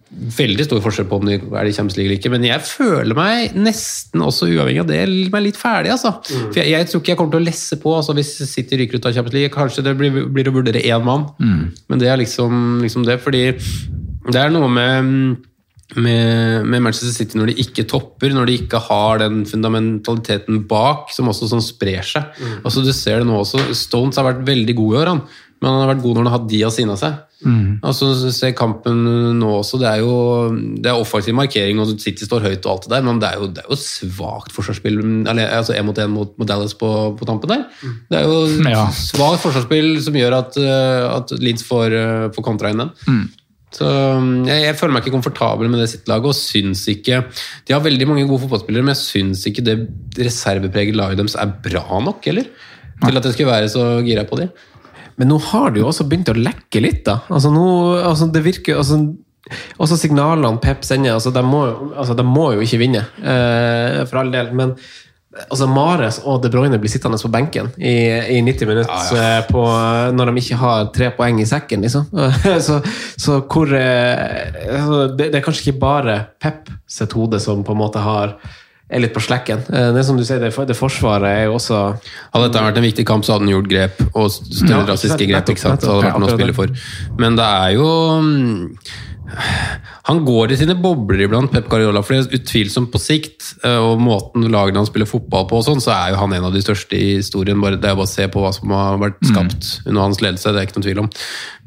[0.08, 3.14] veldig stor forskjell på om de er i Champions League eller ikke, men jeg føler
[3.14, 5.02] meg nesten også uavhengig av det
[5.34, 5.90] meg litt ferdig.
[5.92, 6.14] altså.
[6.24, 8.96] For jeg, jeg tror ikke jeg kommer til å lesse på altså hvis City ryker
[8.98, 9.52] ut av Champions League.
[9.52, 13.18] Kanskje det blir, blir å vurdere én mann, men det er liksom, liksom det.
[13.20, 13.44] Fordi
[14.32, 15.36] det er noe med
[15.96, 21.08] med, med Manchester City når de ikke topper, når de ikke har den fundamentaliteten bak,
[21.16, 22.26] som også sånn sprer seg.
[22.60, 23.62] Altså Du ser det nå også.
[23.72, 25.22] Stones har vært veldig god i år, han.
[25.62, 27.16] men han har vært god når han har hatt de av siden av seg.
[27.86, 29.00] Altså Se kampen
[29.38, 30.12] nå også, det er jo
[30.76, 33.40] det er offensiv markering, og City står høyt, og alt det der, men det er
[33.40, 35.00] jo, det er jo svakt forsvarsspill.
[35.32, 37.64] Altså én mot én mot, mot Dallas på, på tampen der.
[38.12, 38.84] Det er jo Ja.
[38.92, 42.92] svakt forsvarsspill som gjør at, eh, at Leeds får, eh, får kontra inn den.
[43.74, 47.20] Så um, jeg, jeg føler meg ikke komfortabel med det sitt laget, og syns ikke
[47.68, 49.76] De har veldig mange gode fotballspillere, men jeg syns ikke det
[50.16, 52.48] reservepreget laget deres er bra nok, eller?
[52.98, 54.48] Til at jeg skulle være så gira på de.
[55.18, 57.20] Men nå har det jo også begynt å lekke litt, da.
[57.28, 57.66] Altså nå,
[58.06, 59.00] altså det virker altså,
[59.82, 61.62] Også signalene Pep sender, altså de, må,
[61.96, 64.50] altså de må jo ikke vinne, eh, for all del.
[64.56, 64.74] Men
[65.48, 67.94] altså Mares og De Bruyne blir sittende på benken i,
[68.36, 69.64] i 90 minutter eh, på,
[70.16, 72.08] når de ikke har tre poeng i sekken, liksom.
[72.68, 72.78] så,
[73.20, 77.76] så hvor eh, altså, det, det er kanskje ikke bare Pep sitt hode som på
[77.76, 78.38] en måte har
[78.88, 79.66] er litt på slekken.
[79.68, 81.80] Eh, Det som du sier, det, det forsvaret er jo også
[82.32, 85.28] Hadde dette vært en viktig kamp, så hadde han gjort grep, og større Ja, drastiske
[85.28, 85.52] grep.
[85.52, 85.84] ikke sant?
[85.84, 86.72] Så hadde det vært noe å spille for.
[87.20, 87.90] Men det er jo
[88.24, 88.64] mm,
[90.08, 92.00] Han går i sine bobler iblant, Pep Guardiola.
[92.04, 95.66] For det er utvilsomt på sikt, eh, og måten lagene han spiller fotball på, og
[95.66, 97.60] sånn, så er jo han en av de største i historien.
[97.60, 100.52] Bare, det er bare å se på hva som har vært skapt under hans ledelse.
[100.54, 101.10] det er ikke noen tvil om.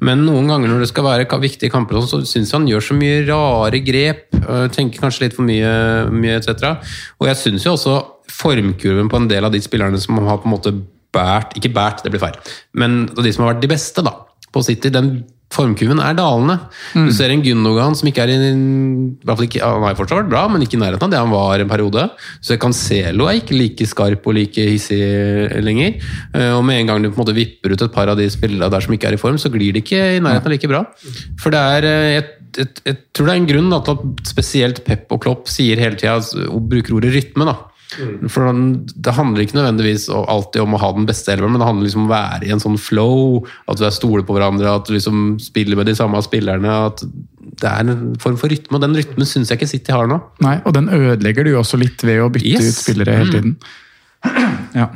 [0.02, 2.88] Men noen ganger når det skal være viktige kamper, sånn, så syns jeg han gjør
[2.88, 4.26] så mye rare grep.
[4.42, 6.82] øh, Tenker kanskje litt for mye, mye etc.
[7.22, 8.00] Og jeg syns jo også
[8.32, 10.74] formkurven på en del av de spillerne som har på en måte
[11.12, 12.38] bært Ikke bært, det blir feil,
[12.74, 14.14] men de som har vært de beste da,
[14.56, 16.58] på City, den formkurven er dalende.
[16.96, 20.30] Du ser en Gundogan som ikke er i i hvert fall ikke, Han er fortsatt
[20.32, 22.06] bra, men ikke i nærheten av det han var en periode.
[22.42, 25.02] Så Cancelo er ikke like skarp og like hissig
[25.64, 25.98] lenger.
[26.34, 28.30] Eh, Og med en gang du på en måte vipper ut et par av de
[28.32, 30.68] spillerne der som ikke er i form, så glir det ikke i nærheten av like
[30.72, 30.86] bra.
[31.40, 31.90] For det er
[32.22, 35.22] et jeg, jeg, jeg tror det er en grunn da, til at spesielt Pep og
[35.24, 36.18] Klopp sier hele tida
[36.52, 37.46] og bruker ordet rytme.
[37.48, 37.54] da.
[38.32, 38.52] For
[38.96, 42.06] Det handler ikke nødvendigvis alltid om å ha den beste elveren, men det handler liksom
[42.06, 44.94] om å være i en sånn flow, at du er stoler på hverandre, at du
[44.96, 46.72] liksom spiller med de samme spillerne.
[46.88, 47.04] at
[47.62, 50.22] Det er en form for rytme, og den rytmen syns jeg ikke City har nå.
[50.42, 52.72] Nei, og den ødelegger du også litt ved å bytte Yes.
[52.80, 53.58] ut spillere hele tiden.
[54.78, 54.88] Ja.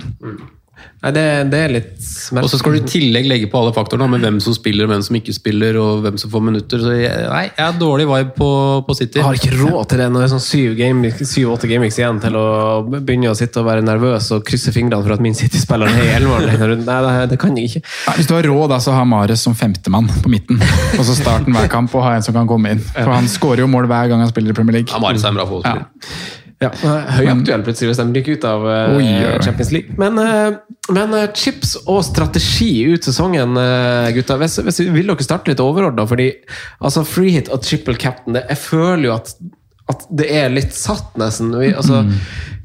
[1.06, 2.06] Nei, det, det er litt
[2.42, 5.04] Og så skal du i tillegg legge på alle faktorene med hvem som spiller, hvem
[5.06, 6.82] som ikke spiller, og hvem som får minutter.
[6.82, 8.48] Så jeg, nei, jeg har dårlig vibe på,
[8.88, 9.20] på City.
[9.22, 12.22] Jeg har ikke råd til det når det er sånn syv game- syv-åtte gameweeks igjen
[12.24, 12.46] til å
[12.90, 16.16] begynne å sitte og være nervøs og krysse fingrene for at min City-spiller er i
[16.18, 16.82] elveren.
[16.88, 17.84] Nei, det, det kan jeg ikke.
[18.08, 20.58] Nei, Hvis du har råd, da, så ha Mares som femtemann på midten.
[20.98, 22.82] Og så starten hver kamp og ha en som kan komme inn.
[22.96, 24.90] For han skårer jo mål hver gang han spiller i Premier League.
[24.90, 25.86] Ja, Mares er en bra fotballspiller.
[25.86, 29.26] Ja, Høyaktuell plutselig hvis de ryker ut av uh.
[29.44, 29.96] Champions League.
[30.00, 30.56] Men, uh,
[30.96, 33.60] men uh, chips og strategi ut sesongen,
[34.16, 34.40] gutta.
[34.42, 36.08] Hvis, hvis, vil dere starte litt overordna?
[36.08, 36.32] Fordi
[36.80, 39.34] altså, free hit og triple captain det, Jeg føler jo at,
[39.92, 41.52] at det er litt satt, nesten.
[41.60, 42.06] Vi, altså,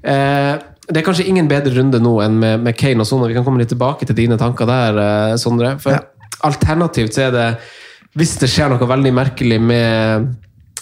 [0.02, 0.54] eh,
[0.90, 3.28] det er kanskje ingen bedre runde nå enn med, med Kane og Sona.
[3.30, 5.02] vi kan komme litt tilbake til dine tanker der,
[5.38, 5.76] Sondre.
[5.82, 5.98] For
[6.46, 7.48] alternativt så er det
[8.18, 10.30] Hvis det skjer noe veldig merkelig med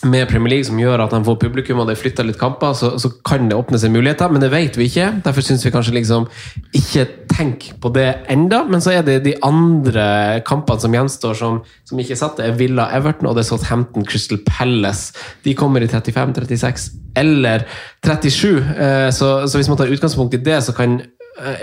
[0.07, 2.93] med Premier League som gjør at de får publikum og det flytter litt kamper, så,
[3.01, 5.09] så kan det åpne seg muligheter, men det vet vi ikke.
[5.25, 6.29] Derfor syns vi kanskje liksom
[6.77, 10.07] ikke tenk på det enda, men så er det de andre
[10.47, 12.39] kampene som gjenstår som, som ikke er satt.
[12.39, 15.15] Det er Villa Everton og det er Southampton Crystal Palace.
[15.47, 16.89] De kommer i 35, 36
[17.19, 17.67] eller
[18.07, 21.01] 37, eh, så, så hvis man tar utgangspunkt i det, så kan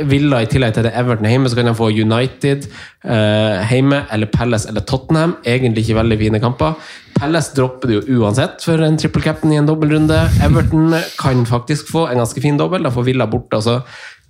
[0.08, 4.32] Villa i tillegg til det Everton hjemme, så kan de få United eh, hjemme, eller
[4.32, 5.36] Palace eller Tottenham.
[5.46, 6.92] Egentlig ikke veldig fine kamper.
[7.16, 10.20] Palace dropper det jo uansett for en triple captain i en dobbeltrunde.
[10.46, 12.84] Everton kan faktisk få en ganske fin dobbel.
[12.84, 13.60] Da får Villa borte.
[13.60, 13.82] Altså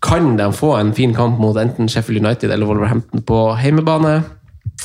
[0.06, 4.20] kan de få en fin kamp mot enten Sheffield United eller Wolverhampton på hjemmebane.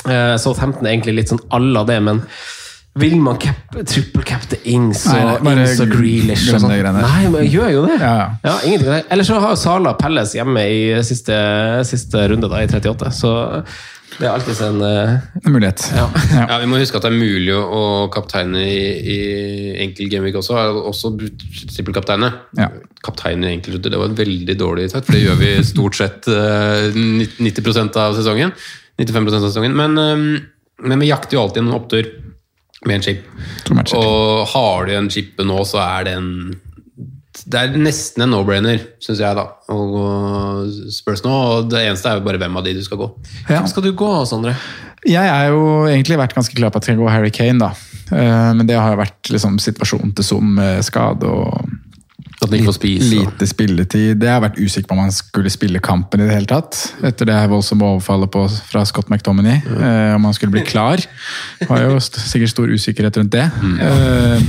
[0.09, 2.23] Eh, Southampton er egentlig litt sånn à la det, men
[2.99, 5.15] vil man cap, triple cap the Ings og,
[5.45, 6.73] Nei, nei, Ings og Grealish og sånn?
[6.97, 7.95] Nei, men jeg gjør jo det.
[8.01, 8.11] Ja,
[8.43, 8.55] ja.
[8.67, 8.97] ja.
[9.07, 11.37] Eller så har jo Sala Pelles hjemme i siste,
[11.87, 13.13] siste runde, da, i 38.
[13.15, 13.31] Så
[14.17, 15.85] det er alltid en uh, En mulighet.
[15.95, 16.09] ja.
[16.33, 16.41] Ja.
[16.49, 19.19] Ja, Vi må huske at det er mulig å kapteine i, i
[19.85, 20.57] enkel gameweek også.
[20.57, 22.33] Har Også trippelkapteine.
[22.59, 22.67] Ja.
[23.05, 26.27] Kaptein i enkeltrunde, det var en veldig dårlig takt, for det gjør vi stort sett
[26.27, 28.51] uh, 90% av sesongen.
[28.99, 29.79] 95 av sesongen.
[29.79, 30.27] Men, um,
[30.91, 32.11] men vi jakter jo alltid en opptur
[32.87, 33.25] med en chip.
[33.97, 36.29] Og har du en chip nå, så er den
[37.47, 41.31] det er nesten en no-brainer, syns jeg, da, Og spørs nå.
[41.31, 43.07] Og det eneste er jo bare hvem av de du skal gå.
[43.47, 43.61] Ja.
[43.61, 44.53] Hvem skal du gå, Sondre?
[45.07, 47.71] Jeg er jo egentlig vært ganske klar på at jeg skal gå Harry Kane, da.
[48.11, 51.71] Eh, Men det har jo vært liksom situasjonen til Zoom med skade og
[52.51, 53.07] At ikke får spise.
[53.17, 54.23] og- lite spilletid.
[54.23, 56.79] Jeg har vært usikker på om han skulle spille kampen i det hele tatt.
[57.03, 59.61] Etter det her voldsomme overfallet på, fra Scott McTominay.
[59.65, 60.97] eh, om han skulle bli klar.
[61.59, 63.45] Det var jo st sikkert stor usikkerhet rundt det.
[63.79, 64.41] Eh,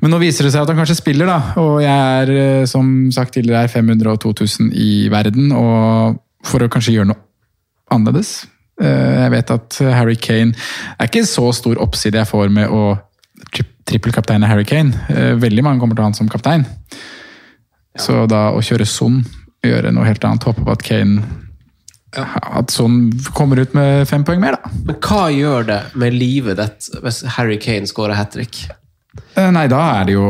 [0.00, 1.38] men nå viser det seg at han kanskje spiller, da.
[1.60, 1.90] Og jeg
[2.28, 5.52] er, eh, som sagt tidligere, er 500 og 2000 i verden.
[5.52, 7.16] Og for å kanskje gjøre noe
[7.90, 8.46] annerledes.
[8.80, 10.52] Eh, Jeg vet at Harry Kane
[11.00, 12.98] er ikke så stor oppside jeg får med å
[13.86, 14.92] tri er Harry Kane.
[15.08, 16.66] Eh, Veldig mange kommer til han som kaptein.
[17.98, 19.22] Så da å kjøre Son,
[19.64, 21.22] gjøre noe helt annet, håpe på at Kane
[22.16, 24.70] At Son kommer ut med fem poeng mer, da.
[24.86, 28.62] Men hva gjør det med livet ditt hvis Harry Kane skårer hat trick?
[29.36, 30.28] Eh, Nei, da er det jo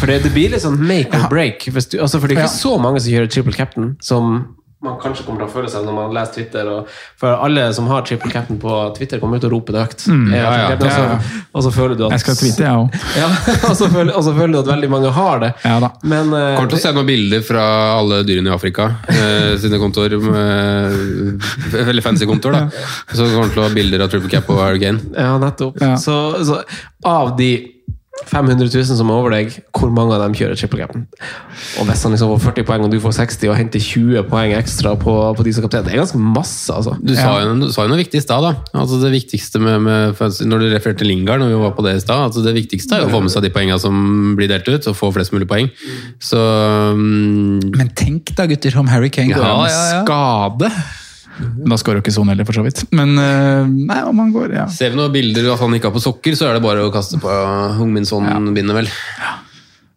[0.00, 1.64] For det, blir litt sånn make or break.
[1.64, 2.60] Du, altså for det er ikke Ja.
[2.60, 4.56] så mange som kjører triple captain, som
[4.86, 6.70] man kanskje kommer til å føle seg når man leser Twitter.
[6.72, 10.06] Og for alle som har triple cap'n på Twitter, kommer ut og roper det høyt.
[10.08, 10.24] Mm.
[10.34, 10.70] Ja, ja.
[10.76, 12.98] Og, så, og så føler du at Jeg skal tweete, jeg òg.
[13.22, 13.28] Ja,
[13.70, 15.52] og, så føler, og så føler du at veldig mange har det.
[15.64, 15.92] Ja da.
[16.06, 17.66] Men eh, Kommer til å se noen bilder fra
[17.96, 20.16] alle dyrene i Afrika eh, sine kontor.
[20.26, 22.84] Med, veldig fancy kontor, da.
[23.12, 25.80] Så kommer til å ha bilder av Triple Cap og Harry Ja, nettopp.
[25.82, 25.96] Ja.
[26.00, 26.16] Så,
[26.46, 26.60] så
[27.06, 27.75] av de
[28.26, 31.04] 500 000 som er over deg, hvor mange av dem kjører triple cap'n?
[31.78, 34.54] Og hvis han liksom får 40 poeng, og du får 60, og henter 20 poeng
[34.56, 36.96] ekstra på, på de som kaptein, det er ganske masse, altså.
[36.98, 38.42] Du sa, jo, du sa jo noe viktig i stad.
[38.46, 38.80] da.
[38.82, 41.96] Altså det viktigste med, med, Når du refererte til Lingard, når vi var på det
[42.00, 44.50] i stad, altså det viktigste er jo å få med seg de poengene som blir
[44.50, 45.70] delt ut, og få flest mulig poeng.
[46.18, 47.60] Så um...
[47.76, 50.06] Men tenk da, gutter, om Harry Kane går Ja, av med ja, ja.
[50.06, 50.72] skade.
[51.36, 52.84] Da skårer jo ikke Son heller, for så vidt.
[52.96, 54.66] Men eh, nei, om han går, ja.
[54.72, 56.86] ser vi noen bilder av at han ikke har på sokker, så er det bare
[56.86, 57.38] å kaste på
[57.80, 58.90] Hungminson-bindet, vel.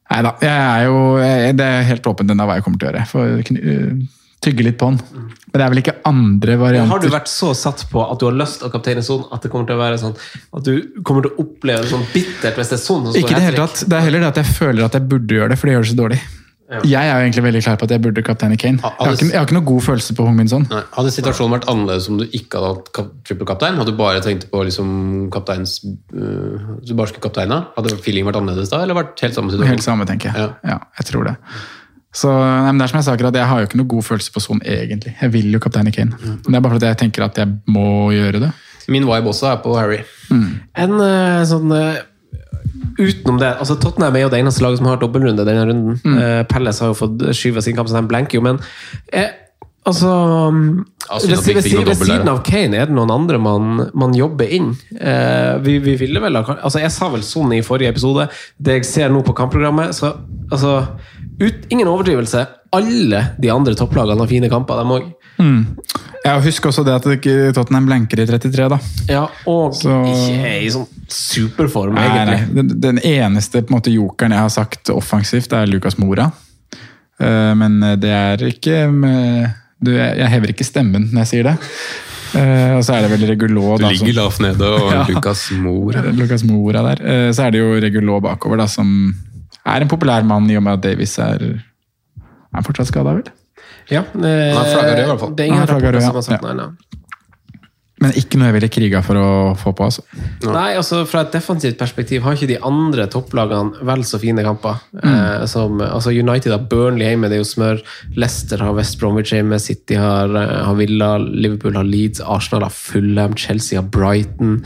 [0.09, 2.87] Nei da, jeg er jo jeg, Det er helt åpent ennå hva jeg kommer til
[2.87, 3.03] å gjøre.
[3.11, 3.99] For øh,
[4.43, 5.27] tygge litt på den.
[5.49, 6.91] Men det er vel ikke andre varianter.
[6.93, 9.45] Har du vært så satt på at du har lyst til å kapteine sånn at
[9.45, 12.59] det kommer til å være sånn at du kommer til å oppleve det sånn bittert
[12.59, 13.83] hvis det er sånn Ikke i det hele tatt.
[13.89, 15.87] Det er heller det at jeg føler at jeg burde gjøre det, for det gjør
[15.87, 16.21] det så dårlig.
[16.69, 18.77] Jeg er jo egentlig veldig klar på at jeg burde kapteine Kane.
[18.83, 20.67] Jeg har, ikke, jeg har ikke noe god følelse på Hong Min sånn.
[20.69, 23.79] Hadde situasjonen vært annerledes om du ikke hadde hatt kap trippelkaptein?
[23.81, 24.91] Hadde du bare tenkt på liksom
[25.33, 27.63] kapteins øh, Du bare skulle kapteina?
[27.73, 29.73] Hadde feelingen vært annerledes da, eller vært helt samme situasjon?
[29.73, 30.45] Helt samme, tenker jeg.
[30.45, 30.75] Ja.
[30.75, 31.35] Ja, jeg tror det.
[32.19, 34.05] Så nei, men det er som Jeg sa akkurat, jeg har jo ikke noe god
[34.05, 35.15] følelse på sånn egentlig.
[35.21, 36.17] Jeg vil jo kapteine Kane.
[36.21, 38.53] Men det er bare fordi jeg tenker at jeg må gjøre det.
[38.89, 39.99] Min vibe også er på Harry.
[40.29, 41.99] En eh, sånn eh,
[42.99, 45.99] Utenom det, altså Tottenham er jo det eneste laget som har dobbeltrunde denne runden.
[46.03, 46.17] Mm.
[46.17, 48.59] Uh, Pelles har jo fått skyve sin kamp, så de blenker jo, men
[49.15, 49.31] eh,
[49.87, 50.11] altså
[50.51, 54.73] ved, der, siden av Kane, er det noen andre man, man jobber inn?
[54.93, 58.27] Eh, vi, vi ville vel altså Jeg sa vel sånn i forrige episode.
[58.57, 60.13] Det jeg ser nå på kampprogrammet så,
[60.51, 60.75] altså,
[61.41, 62.45] ut, Ingen overdrivelse.
[62.75, 65.07] Alle de andre topplagene har fine kamper, dem òg.
[65.39, 68.77] Jeg husker også det at ikke Tottenham blenker i 33, da.
[69.07, 72.41] Ja, og Så- ikke er i sånn superform, Nei, egentlig.
[72.41, 72.55] nei.
[72.63, 76.31] Den, den eneste på en måte, jokeren jeg har sagt offensivt, er Lucas Mora.
[77.19, 79.49] Uh, men det er ikke med,
[79.83, 81.55] du, jeg, jeg hever ikke stemmen når jeg sier det.
[82.29, 83.89] Uh, og så er det vel Regulå, Du da.
[83.89, 85.01] ligger lavt nede, og Ja.
[85.09, 86.03] Lucas Mora.
[86.19, 87.01] Lucas Mora der.
[87.03, 88.91] Uh, så er det jo Regulå bakover, da, som
[89.65, 91.41] er en populær mann i og med at Davies er
[92.55, 93.23] Er fortsatt skada, vel?
[93.89, 95.35] Ja, eh, Han er flagget rød, i hvert fall.
[95.35, 96.53] Det er ingen er rapporter rød, som har sagt ja.
[96.53, 96.99] nei, nei.
[97.99, 99.29] Men ikke noe jeg ville kriga for å
[99.59, 100.05] få på, altså.
[100.47, 104.79] Nei, altså Fra et defensivt perspektiv har ikke de andre topplagene vel så fine kamper.
[104.95, 105.09] Mm.
[105.09, 107.83] Eh, som, altså United har Burnley hjemme, det er jo smør.
[108.15, 109.59] Leicester har West Bromwich hjemme.
[109.59, 111.11] City har, eh, har Villa.
[111.19, 112.23] Liverpool har Leeds.
[112.23, 113.35] Arsenal har Fulham.
[113.35, 114.61] Chelsea har Brighton.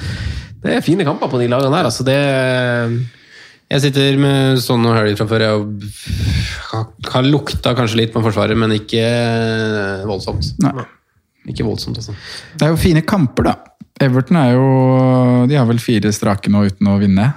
[0.63, 1.89] Det er fine kamper på de lagene der.
[1.89, 2.19] altså det
[3.73, 5.43] Jeg sitter med sånn og Harry fra før.
[5.47, 5.91] Jeg
[6.69, 9.01] har- lukta kanskje litt på Forsvaret, men ikke
[10.05, 10.53] voldsomt.
[10.61, 10.85] Nei.
[11.49, 12.13] Ikke voldsomt, altså.
[12.55, 13.55] Det er jo fine kamper, da.
[14.01, 17.27] Everton er jo De har vel fire strake nå uten å vinne.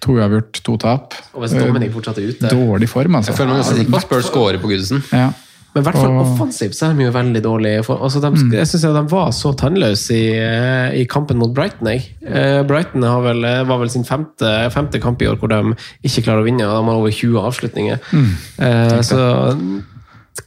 [0.00, 1.14] To uavgjort, to tap.
[1.34, 3.32] Og hvis Dominic fortsatt ut ute Dårlig form, altså.
[3.32, 5.02] Jeg føler meg ganske sikker på at Spurs scorer på Gudesen.
[5.12, 5.32] Ja.
[5.78, 7.84] Men i hvert fall Og- offensivt så er de jo veldig dårlige.
[7.94, 8.52] Altså, de, Mm.
[8.52, 11.86] Jeg synes de var så tannløse i, eh, i kampen mot Brighton.
[11.86, 12.04] Jeg.
[12.26, 15.74] Eh, Brighton har vel, eh, var vel sin femte, femte kamp i år hvor de
[16.04, 16.66] ikke klarer å vinne.
[16.66, 17.98] og De har over 20 avslutninger.
[18.12, 18.30] Mm.
[18.58, 19.20] Eh, så,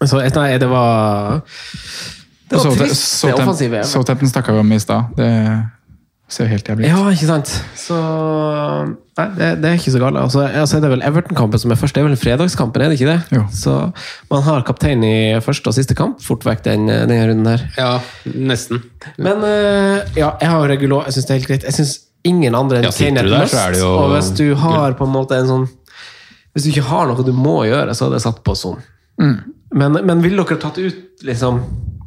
[0.03, 1.41] så nei, det var
[2.49, 3.83] Det var trist, det offensive.
[3.85, 5.05] Southampton snakka vi om i stad.
[6.31, 6.91] Det ser jo helt jævlig ut.
[6.93, 7.49] Ja, ikke sant?
[7.75, 7.95] Så
[9.19, 10.15] Nei, det, det er ikke så galt.
[10.21, 11.97] Altså, altså er det vel Everton-kampen som er først.
[11.97, 13.35] Det er vel fredagskampen, er det ikke det?
[13.35, 13.41] Jo.
[13.51, 13.73] Så
[14.31, 15.11] man har kaptein i
[15.43, 17.65] første og siste kamp fort vekk den, denne runden her.
[17.75, 17.89] Ja,
[18.31, 18.79] nesten.
[19.19, 21.01] Men eh, ja, jeg har regulå.
[21.09, 21.67] Jeg syns det er helt greit.
[21.67, 21.93] Jeg synes
[22.31, 23.51] ingen andre enn Ja, Kane er der, must.
[23.57, 25.63] så er det jo Og hvis du har på en måte en sånn
[26.53, 28.79] Hvis du ikke har noe du må gjøre, så hadde jeg satt på Son.
[29.19, 31.59] Men, men vil dere tatt ut liksom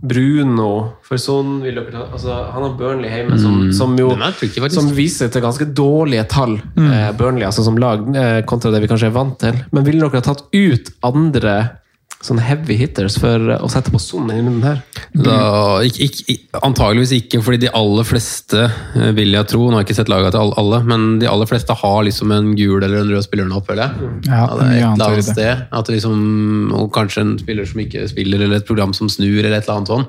[0.05, 0.71] Bruno
[1.05, 4.91] for sånn Vil dere ta, altså, han har Burnley hjemme, som, som jo tricky, som
[4.97, 9.09] viser til ganske dårlige tall, eh, Burnley, altså som lag, eh, kontra det vi kanskje
[9.11, 9.57] er vant til.
[9.73, 11.57] Men ville dere ha tatt ut andre
[12.25, 14.81] sånne heavy hitters for å sette på Son i denne her?
[15.15, 15.37] Da,
[15.87, 18.65] ikke, ikke, antageligvis ikke, fordi de aller fleste,
[18.97, 21.49] eh, vil jeg tro Nå har jeg ikke sett laga til alle, men de aller
[21.49, 24.11] fleste har liksom en gul eller en rød spiller nå, føler jeg.
[24.29, 25.63] Ja, Ja, det er et eller annet sted.
[25.81, 26.19] At liksom,
[26.77, 29.81] og kanskje en spiller som ikke spiller, eller et program som snur, eller et eller
[29.81, 30.07] annet sånn.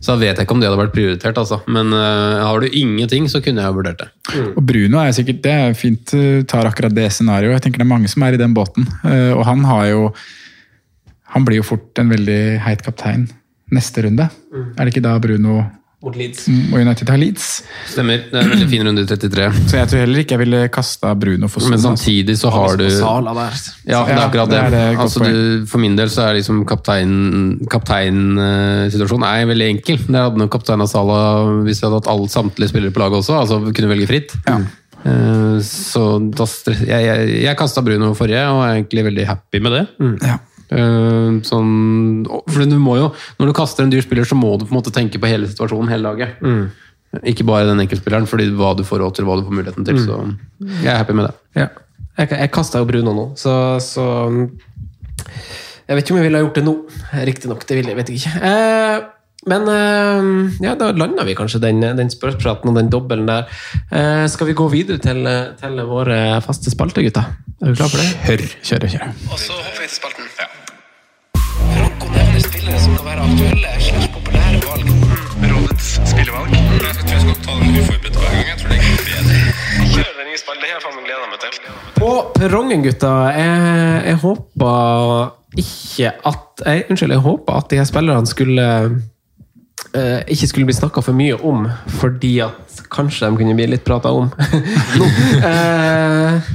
[0.00, 1.60] Så da vet jeg ikke om det hadde vært prioritert, altså.
[1.70, 4.10] Men uh, har du ingenting, så kunne jeg vurdert det.
[4.54, 6.12] Og Bruno er sikkert det er fint
[6.50, 7.58] tar akkurat det scenarioet.
[7.58, 8.88] Jeg tenker Det er mange som er i den båten.
[9.04, 10.04] Uh, og han har jo
[11.34, 13.28] Han blir jo fort en veldig heit kaptein
[13.74, 14.26] neste runde.
[14.76, 15.60] Er det ikke da Bruno
[16.00, 16.46] Mot Leeds.
[16.72, 17.46] og United har Leeds?
[17.90, 18.22] Stemmer.
[18.30, 19.48] Det er en veldig fin runde i 33.
[19.68, 21.92] Så jeg tror heller ikke jeg ville kasta Bruno for Men altså.
[21.92, 24.56] samtidig så har du Ja, det er akkurat det.
[24.56, 29.28] det er det, altså, du, for min del så er liksom kapteinsituasjonen kaptein, eh, situasjonen
[29.28, 30.00] er veldig enkel.
[30.00, 31.20] Jeg hadde nok kaptein av Sala
[31.68, 33.36] hvis jeg hadde hatt alle, samtlige spillere på laget også.
[33.44, 34.36] altså kunne velge fritt.
[34.48, 34.60] Ja.
[35.64, 36.02] så
[36.32, 36.44] da
[36.76, 39.84] jeg, jeg, jeg kasta Bruno forrige, og er egentlig veldig happy med det.
[40.24, 40.40] Ja.
[40.70, 41.70] Eh, sånn,
[42.28, 43.08] for du må jo,
[43.40, 45.50] Når du kaster en dyr spiller, så må du på en måte tenke på hele
[45.50, 46.38] situasjonen, hele laget.
[47.26, 49.98] Ikke bare den enkeltspilleren, fordi hva du får råd til, hva du får muligheten til.
[49.98, 50.20] Så
[50.84, 51.34] jeg er happy med det.
[51.58, 51.70] Ja.
[52.20, 54.04] Jeg, jeg kasta jo Bruno nå, så, så
[54.36, 56.74] Jeg vet ikke om jeg ville ha gjort det nå.
[57.30, 58.50] Riktignok, det vil jeg, vet jeg ikke.
[58.50, 59.08] Eh,
[59.50, 60.28] men eh,
[60.66, 63.48] ja, da landa vi kanskje den, den spørsmålspraten og den dobbelen der.
[63.90, 65.26] Eh, skal vi gå videre til,
[65.58, 67.34] til våre faste spaltegutter?
[67.58, 68.12] Er du klar for det?
[68.28, 68.46] Kjør.
[68.70, 69.16] Kjør, kjør.
[69.32, 69.90] Og så hopper
[73.40, 74.88] aktuelle slags populære valg.
[75.50, 76.50] Rådets spillevalg.
[76.52, 78.48] Jeg tror jeg skal ta den uforberedt hver gang.
[78.50, 79.38] Jeg tror det er bedre.
[79.92, 80.40] Kjør den nye.
[80.50, 81.54] Det har jeg faen meg gleda meg til.
[81.96, 83.12] På perrongen, gutta.
[83.36, 85.30] Jeg, jeg håper
[85.64, 88.66] ikke at jeg, Unnskyld, jeg håper at de her spillerne skulle
[89.94, 91.64] eh, ikke skulle bli snakka for mye om,
[91.96, 94.28] fordi at kanskje de kunne bli litt prata om
[95.00, 95.08] nå.
[95.48, 96.52] Eh,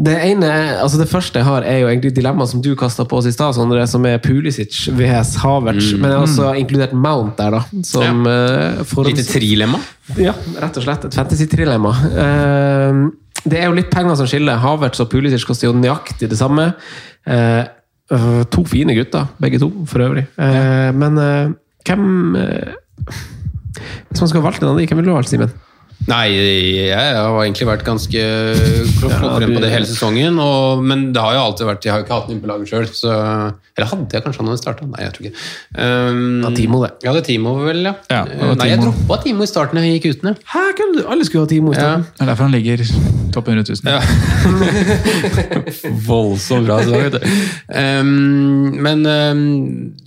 [0.00, 0.48] det ene,
[0.80, 3.32] altså det første jeg har, er jo egentlig dilemmaet som du kasta på oss i
[3.34, 5.90] stad, Sondre, som er Pulisic vs Havertz.
[5.98, 7.82] Men jeg har også inkludert Mount der, da.
[7.84, 8.38] Som ja.
[8.80, 9.80] uh, Lite trilemma.
[10.16, 10.32] ja,
[10.62, 11.04] rett og slett.
[11.10, 11.92] Et fantasy-trilemma.
[12.08, 13.02] Uh,
[13.44, 14.60] det er jo litt penger som skiller.
[14.62, 16.70] Havertz og Pulisic koster jo nøyaktig det samme.
[17.22, 17.64] Øh,
[18.52, 20.24] to fine gutter, begge to, for øvrig.
[20.36, 20.90] Ja.
[20.92, 21.14] men
[21.86, 22.34] hvem
[24.10, 25.52] Hvis man skulle valgt en av de, hvem ville du valgt, Simen?
[26.10, 26.24] Nei,
[26.88, 28.22] jeg har egentlig vært ganske
[28.98, 30.38] klokkeren på det hele sesongen.
[30.42, 32.50] Og, men det har jo alltid vært Jeg har jo ikke hatt den inn på
[32.50, 33.12] laget sjøl, så
[33.76, 34.88] Eller hadde jeg kanskje han hadde starta?
[34.88, 35.36] Nei, jeg tror ikke
[35.78, 36.92] um, Ja, Timo, det.
[37.06, 37.94] Ja, det er Timo, vel, ja.
[38.10, 39.82] Ja, Nei, jeg droppa Timo i starten.
[39.82, 40.46] Jeg gikk uten, jeg.
[40.52, 40.64] Hæ,
[40.96, 41.02] du?
[41.06, 41.96] Alle skulle ha Timo i Ja.
[42.02, 42.82] Det er derfor han ligger
[43.32, 43.88] topp 100 000.
[43.88, 44.00] Ja.
[46.08, 47.20] Voldsomt bra slag, vet du.
[47.72, 49.42] Um, men um,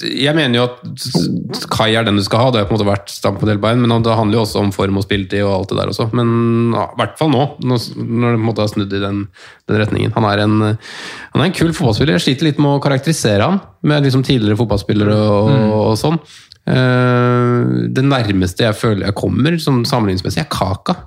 [0.06, 2.52] jeg mener jo at Kai er den du skal ha.
[2.54, 4.72] Det har på en måte vært stamp på delbein, men det handler jo også om
[4.76, 6.08] form og spilletid og alt det der også.
[6.16, 9.24] Men ja, i hvert fall nå, når det måte har snudd i den,
[9.70, 10.14] den retningen.
[10.18, 12.18] Han er, en, han er en kul fotballspiller.
[12.18, 16.20] Jeg sliter litt med å karakterisere han med liksom tidligere fotballspillere og, og sånn.
[16.66, 20.98] Uh, det nærmeste jeg føler jeg kommer, som sammenligningsmessig, er Kaka.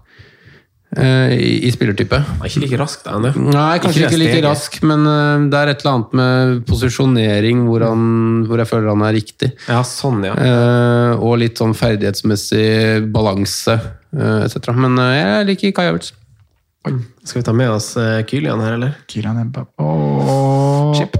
[0.98, 2.18] Uh, i, I spillertype.
[2.18, 3.16] Er ikke like rask, da.
[3.16, 3.38] er.
[3.38, 7.64] Nei, kanskje Ikke ikke, like rask, men uh, det er et eller annet med posisjonering
[7.68, 8.04] hvor, han,
[8.50, 9.52] hvor jeg føler han er riktig.
[9.68, 10.34] Ja, sånn, ja.
[10.36, 13.78] Uh, og litt sånn ferdighetsmessig balanse,
[14.18, 14.72] uh, etc.
[14.76, 16.14] Men jeg liker Kai Havertz.
[17.24, 18.94] Skal vi ta med oss uh, Kylian her, eller?
[19.10, 20.94] Kylian Mbappé Oh.
[20.96, 21.16] Chip.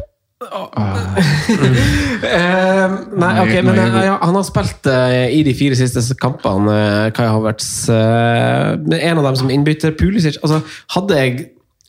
[2.19, 7.07] Eh, nei, ok, men eh, han har spilt eh, i de fire siste kampene, uh,
[7.15, 7.89] Kai Havertz.
[7.91, 8.75] eh,
[9.09, 9.95] en av dem som innbytter.
[9.99, 10.61] Pulisic altså,
[10.95, 11.47] Hadde jeg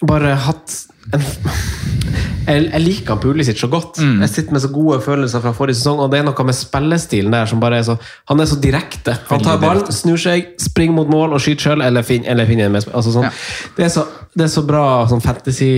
[0.07, 0.75] bare hatt
[1.13, 1.23] en
[2.49, 3.99] jeg, jeg liker Pulisic så godt.
[4.01, 7.33] Jeg sitter med så gode følelser fra forrige sesong, og det er noe med spillestilen
[7.35, 7.95] der som bare er så
[8.31, 9.13] Han er så direkte.
[9.29, 12.65] Han tar ball, snur seg, springer mot mål og skyter sjøl, eller, fin, eller finner
[12.69, 13.27] en med altså, sånn.
[13.77, 15.69] det, er så, det er så bra sånn fantasy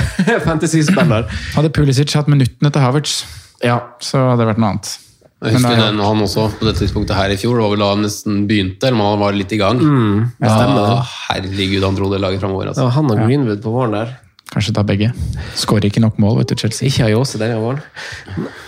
[0.48, 1.30] fantasy-spiller.
[1.56, 3.22] Hadde Pulisic hatt minuttene til Havertz,
[3.64, 3.78] Ja.
[4.04, 4.92] så hadde det vært noe annet.
[5.40, 7.56] Jeg husker det er- den, han også på dette tidspunktet her i fjor.
[7.56, 9.78] Det var vel da han nesten begynte, eller man var litt i gang.
[9.80, 11.06] stemmer da, det.
[11.28, 12.68] herregud, han dro det laget framover.
[12.68, 12.82] Altså.
[12.84, 14.18] Ja, han og Greenwood på våren der.
[14.50, 15.12] Kanskje ta begge.
[15.54, 16.88] Skårer ikke nok mål, vet du, Chelsea.
[16.88, 17.78] Ikke Ayose denne våren.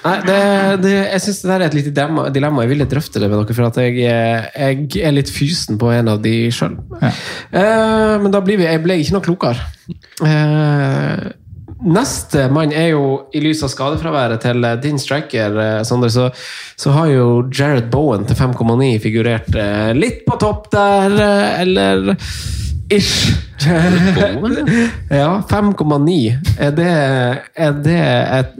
[0.05, 0.37] Nei, det,
[0.85, 1.91] det, jeg syns det der er et lite
[2.37, 2.63] dilemma.
[2.63, 6.13] Jeg ville drøfte det med dere, for at jeg, jeg er litt fysen på en
[6.15, 6.79] av de sjøl.
[7.03, 7.11] Ja.
[7.51, 9.67] Uh, men da blir vi, jeg ble ikke noe klokere.
[10.23, 11.25] Eh,
[11.85, 13.05] neste mann er jo,
[13.35, 16.29] i lys av skadefraværet til eh, din striker, Sander, Sondre, så,
[16.79, 22.17] så har jo Jared Bowen til 5,9 figurert eh, litt på topp der, eh, eller
[22.93, 23.33] Ish.
[25.09, 26.17] ja, 5,9.
[26.61, 26.91] Er det,
[27.57, 28.03] er det
[28.39, 28.59] et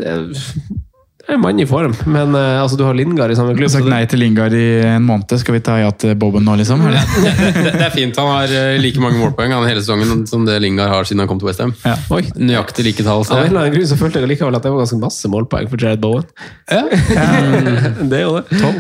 [1.29, 3.69] en mann i form, men uh, altså, du har Lingard i samme Du klubb.
[3.71, 5.31] har sagt nei til Lingard i en måned.
[5.39, 6.83] Skal vi ta ja til Boben nå, liksom?
[6.89, 7.05] eller?
[7.23, 8.19] Det, det er fint.
[8.19, 11.31] Han har eh, like mange målpoeng han hele sesongen som det Lingard har siden han
[11.31, 11.75] kom til Westham.
[11.87, 11.95] Ja.
[12.15, 12.25] Oi.
[12.35, 13.23] Nøyaktig like tall.
[13.23, 13.39] Av Så.
[13.39, 15.87] en eller annen grunn så følte jeg likevel at det var ganske masse målpoeng for
[15.87, 16.27] Jared Bowen.
[18.11, 18.75] det er jo det.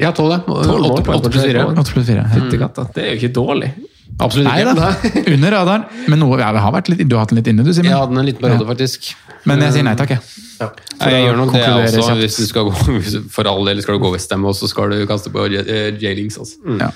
[0.00, 0.40] Ja, tolv, ja.
[0.44, 1.68] Tolv Åtte målpoeng åtte pluss fire.
[1.72, 2.26] 8 pluss 4.
[2.34, 2.64] Fytti.
[2.96, 3.72] Det er jo ikke dårlig.
[4.20, 4.74] Absolutt Nei ikke.
[4.76, 4.88] da,
[5.34, 5.84] under radaren.
[6.10, 7.88] Men noe, ja, vi har vært litt, du har hatt den litt inne, du, Simen.
[7.88, 9.12] Jeg hadde en liten periode, faktisk.
[9.48, 10.20] Men jeg sier nei takk, jeg.
[10.60, 10.66] Ja,
[11.08, 12.18] jeg gjør nok det også, kjapt.
[12.20, 12.72] hvis du skal gå,
[13.34, 16.36] for all del skal du gå Westham, og så skal du kaste på eh, J-Lings.
[16.42, 16.76] Altså.
[16.82, 16.90] Ja.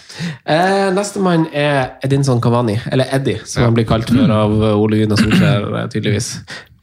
[0.45, 5.01] Eh, Nestemann er Edinson Cavani, eller Eddie, som han blir kalt for av eh, Ole
[5.01, 6.35] Gunnar Solskjær, eh, tydeligvis.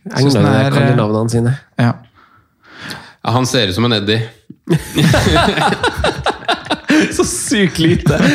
[0.09, 1.55] England er, kan eh, de navnene sine.
[1.77, 1.93] Ja.
[3.21, 4.23] Ja, han ser ut som en Eddie.
[7.51, 8.17] Så sykt lite!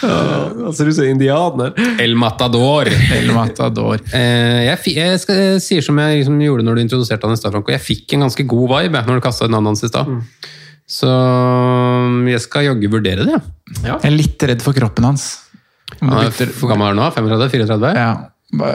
[0.00, 1.72] Han ser ut som indianer.
[2.02, 2.88] El Matador.
[3.16, 4.00] El Matador.
[4.20, 7.38] Eh, jeg, jeg, skal, jeg sier som jeg liksom gjorde når du introduserte han i
[7.38, 7.72] stad, Franco.
[7.72, 10.10] Jeg fikk en ganske god vibe når du kasta navnet hans i stad.
[10.90, 11.10] Så
[12.28, 13.38] jeg skal jaggu vurdere det.
[13.84, 13.94] ja.
[14.02, 15.28] Jeg er litt redd for kroppen hans.
[16.00, 17.08] hvor Han er for gammel er han nå?
[17.16, 17.92] 35-34?
[17.96, 18.10] Ja.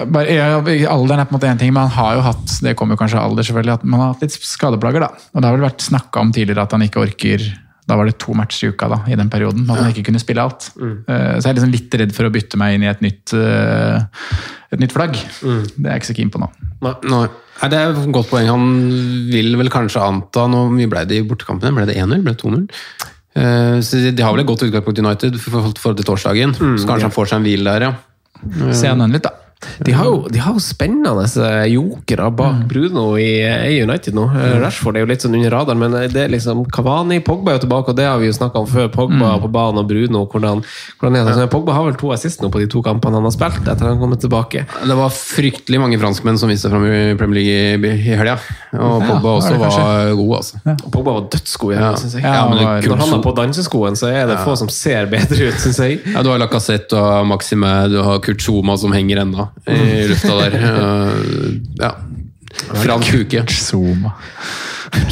[0.08, 0.46] Bare- ja,
[0.94, 3.20] alderen er på en måte én ting, men han har jo hatt det kommer kanskje
[3.20, 5.04] alder selvfølgelig, at man har hatt litt skadeplager.
[5.04, 5.12] da.
[5.36, 7.44] Og Det har vel vært snakka om tidligere at han ikke orker
[7.88, 9.68] Da var det to matcher i uka da, i den perioden.
[9.70, 10.72] At han ikke kunne spille alt.
[10.82, 13.34] Eh, Så jeg er liksom litt redd for å bytte meg inn i et nytt,
[13.38, 14.02] uh,
[14.74, 15.14] et nytt flagg.
[15.14, 16.50] Det er jeg ikke så keen på nå.
[16.82, 16.96] Nei.
[17.62, 18.48] Nei, det er et godt poeng.
[18.50, 18.66] Han
[19.32, 21.72] vil vel kanskje anta Nå mye ble det i bortekampene?
[21.78, 22.24] Ble det 1-0?
[22.26, 22.66] Ble det 2-0?
[23.38, 26.56] Uh, Så de har vel et godt utgangspunkt United for for- for til torsdagen.
[26.58, 27.94] Så kanskje han får seg en hvil der, ja.
[28.74, 29.32] Se an den litt, da.
[29.86, 34.26] De har jo, de har jo spennende eh, jokere bak Bruno i, i United nå.
[34.36, 37.60] Eh, Rashford er jo litt sånn under radaren, men det er liksom Cavani, Pogba er
[37.60, 38.90] jo tilbake, og det har vi jo snakka om før.
[38.94, 40.64] Pogba på banen og Bruno, hvordan,
[41.00, 41.36] hvordan er det?
[41.40, 43.90] Så Pogba har vel to assist nå på de to kampene han har spilt etter
[43.90, 44.66] han kom tilbake.
[44.86, 48.38] Det var fryktelig mange franskmenn som viste seg fram i Premier League i i helga.
[48.76, 50.60] Og Ja, Pogba var også var god, altså.
[50.92, 51.92] Pogba var dødsgod Ja.
[52.00, 52.24] syns jeg.
[52.24, 55.50] Ja, men det Når han er på danseskoen, så er det få som ser bedre
[55.50, 56.00] ut, syns jeg.
[56.14, 60.36] Ja, du har Lacassette, og Maxime, du har Kurt Zuma som henger ennå i lufta
[60.42, 60.60] der.
[60.66, 61.92] Eh, Ja.
[62.80, 63.42] Frank Huke.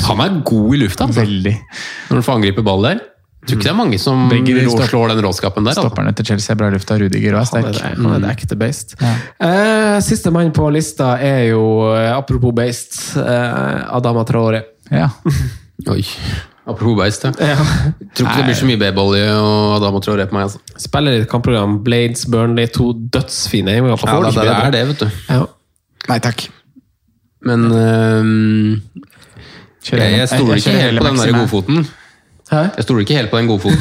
[0.07, 1.23] Han er god i lufta, altså.
[1.25, 1.55] Veldig.
[2.09, 3.01] Når du får angripe ball der.
[3.43, 5.73] Tror ikke det er mange som Begge rå- slår den råskapen der.
[5.73, 5.83] Altså.
[5.89, 6.95] Stopperne til Chelsea er bra i lufta.
[7.01, 7.65] Rudiger og er er, sterk.
[7.75, 8.95] det, han er det ekte beist.
[9.03, 14.63] Eh, siste mann på lista er jo, eh, apropos beist, uh, Adama Traore.
[14.91, 15.09] Ja.
[15.91, 16.05] Oi.
[16.63, 17.31] Apropos beist, ja.
[17.43, 17.57] Ja.
[18.15, 20.47] Tror ikke det blir så mye B-bolly og Adama Traoré på meg.
[20.47, 20.61] Altså.
[20.79, 21.81] Spiller i et kampprogram.
[21.83, 24.13] Blades, Burnley, to dødsfine hjemmekamper.
[24.13, 25.09] Ja, det, det, det er det, vet du.
[25.27, 25.41] Ja.
[26.07, 26.45] Nei takk.
[27.43, 28.79] Men um,
[29.91, 31.83] jeg, jeg stoler ikke helt på den der godfoten.
[32.51, 32.59] Hæ?
[32.77, 33.79] Jeg stoler ikke helt på den godfoten.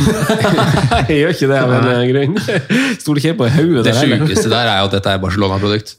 [1.09, 2.37] Jeg gjør ikke det av en eh, grunn.
[3.03, 5.97] Stoler ikke helt på hodet Det sjukeste der er jo at dette er Barcelona-produkt.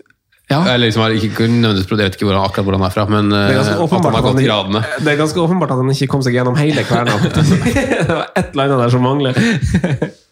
[0.54, 0.60] Ja.
[0.70, 3.30] Eller liksom, ikke ikke Jeg vet ikke hvor han, akkurat hvor han er fra, men
[3.34, 4.82] Det er, ganske at han har at gått han, gradene.
[5.04, 7.16] det er ganske åpenbart at han ikke kom seg gjennom hele kverna.
[7.24, 9.34] det var ett eller annet der som mangler.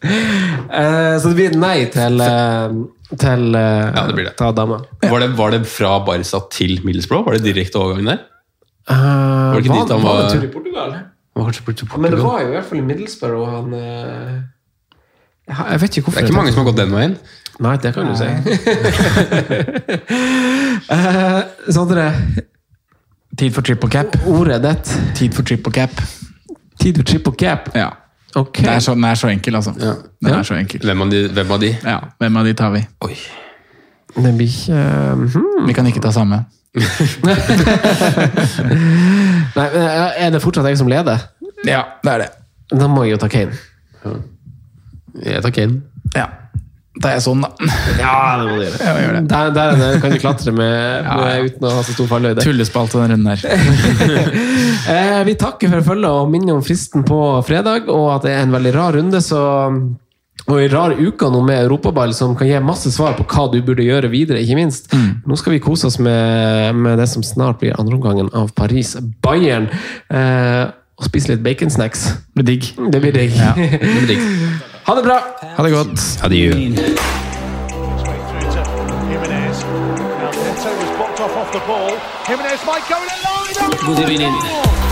[0.02, 2.72] Eh, Så det blir nei til, eh,
[3.20, 4.32] til, eh, Ja, det blir det.
[4.38, 4.78] til Adama.
[5.02, 7.26] Var det, var det fra Barca til Middlesbrough?
[7.26, 8.22] Var det direkte overgang der?
[8.88, 10.96] Var det ikke dit han var var- det tur i Portugal?
[11.36, 12.00] Var det Portugal?
[12.02, 14.40] Men det var jo i hvert fall i Middlesbrough han eh,
[15.70, 16.20] Jeg vet ikke hvorfor.
[16.20, 17.16] Det er ikke mange som har gått den veien.
[17.62, 18.28] Nei, det kan du si.
[20.92, 22.12] Eh, Sondre,
[23.38, 24.16] Tid for triple cap.
[24.26, 25.00] ordet ditt.
[25.14, 25.90] Tid for triple cap.
[26.80, 27.68] Tid for triple cap.
[27.74, 27.88] Ja.
[28.34, 28.64] Okay.
[28.64, 29.72] Den, er så, den er så enkel, altså.
[29.80, 29.92] Ja.
[30.24, 30.80] Den er så enkel.
[30.84, 31.28] Hvem av de?
[31.28, 31.76] Hvem av de?
[31.84, 32.84] Ja, Hvem av de tar vi?
[33.00, 33.16] Oi.
[34.16, 35.66] Den blir ikke uh, hmm.
[35.68, 36.44] Vi kan ikke ta samme.
[39.56, 39.66] Nei,
[40.16, 41.18] Er det fortsatt jeg som leder?
[41.68, 42.28] Ja, det er det.
[42.72, 43.52] Da må jeg jo ta Kane.
[45.24, 45.82] Jeg tar Kane.
[46.16, 46.26] Ja.
[47.00, 47.48] Da er jeg sånn, da.
[47.96, 48.78] Ja, det må du gjøre.
[48.84, 49.22] Ja, gjør det.
[49.30, 52.44] Der, der, der kan du klatre med, med uten å ha så stor fallhøyde.
[52.44, 53.40] Tullespalte den runden her.
[54.92, 57.16] Eh, vi takker for følget og minner om fristen på
[57.46, 59.20] fredag, og at det er en veldig rar runde.
[59.24, 59.42] så...
[60.50, 63.60] Og i rar uke nå med europaball som kan gi masse svar på hva du
[63.62, 64.40] burde gjøre videre.
[64.42, 64.90] ikke minst.
[65.28, 69.70] Nå skal vi kose oss med, med det som snart blir andreomgangen av Paris-Bayern.
[70.10, 70.64] Eh,
[70.98, 72.04] og spise litt baconsnacks.
[72.34, 72.68] Det blir digg.
[72.90, 73.38] Det blir digg.
[73.38, 73.54] Ja.
[73.56, 74.70] Det blir digg.
[74.84, 75.18] Ha det bra!
[75.56, 76.00] Ha det godt.
[76.22, 76.52] Adjø.
[83.84, 84.91] Good through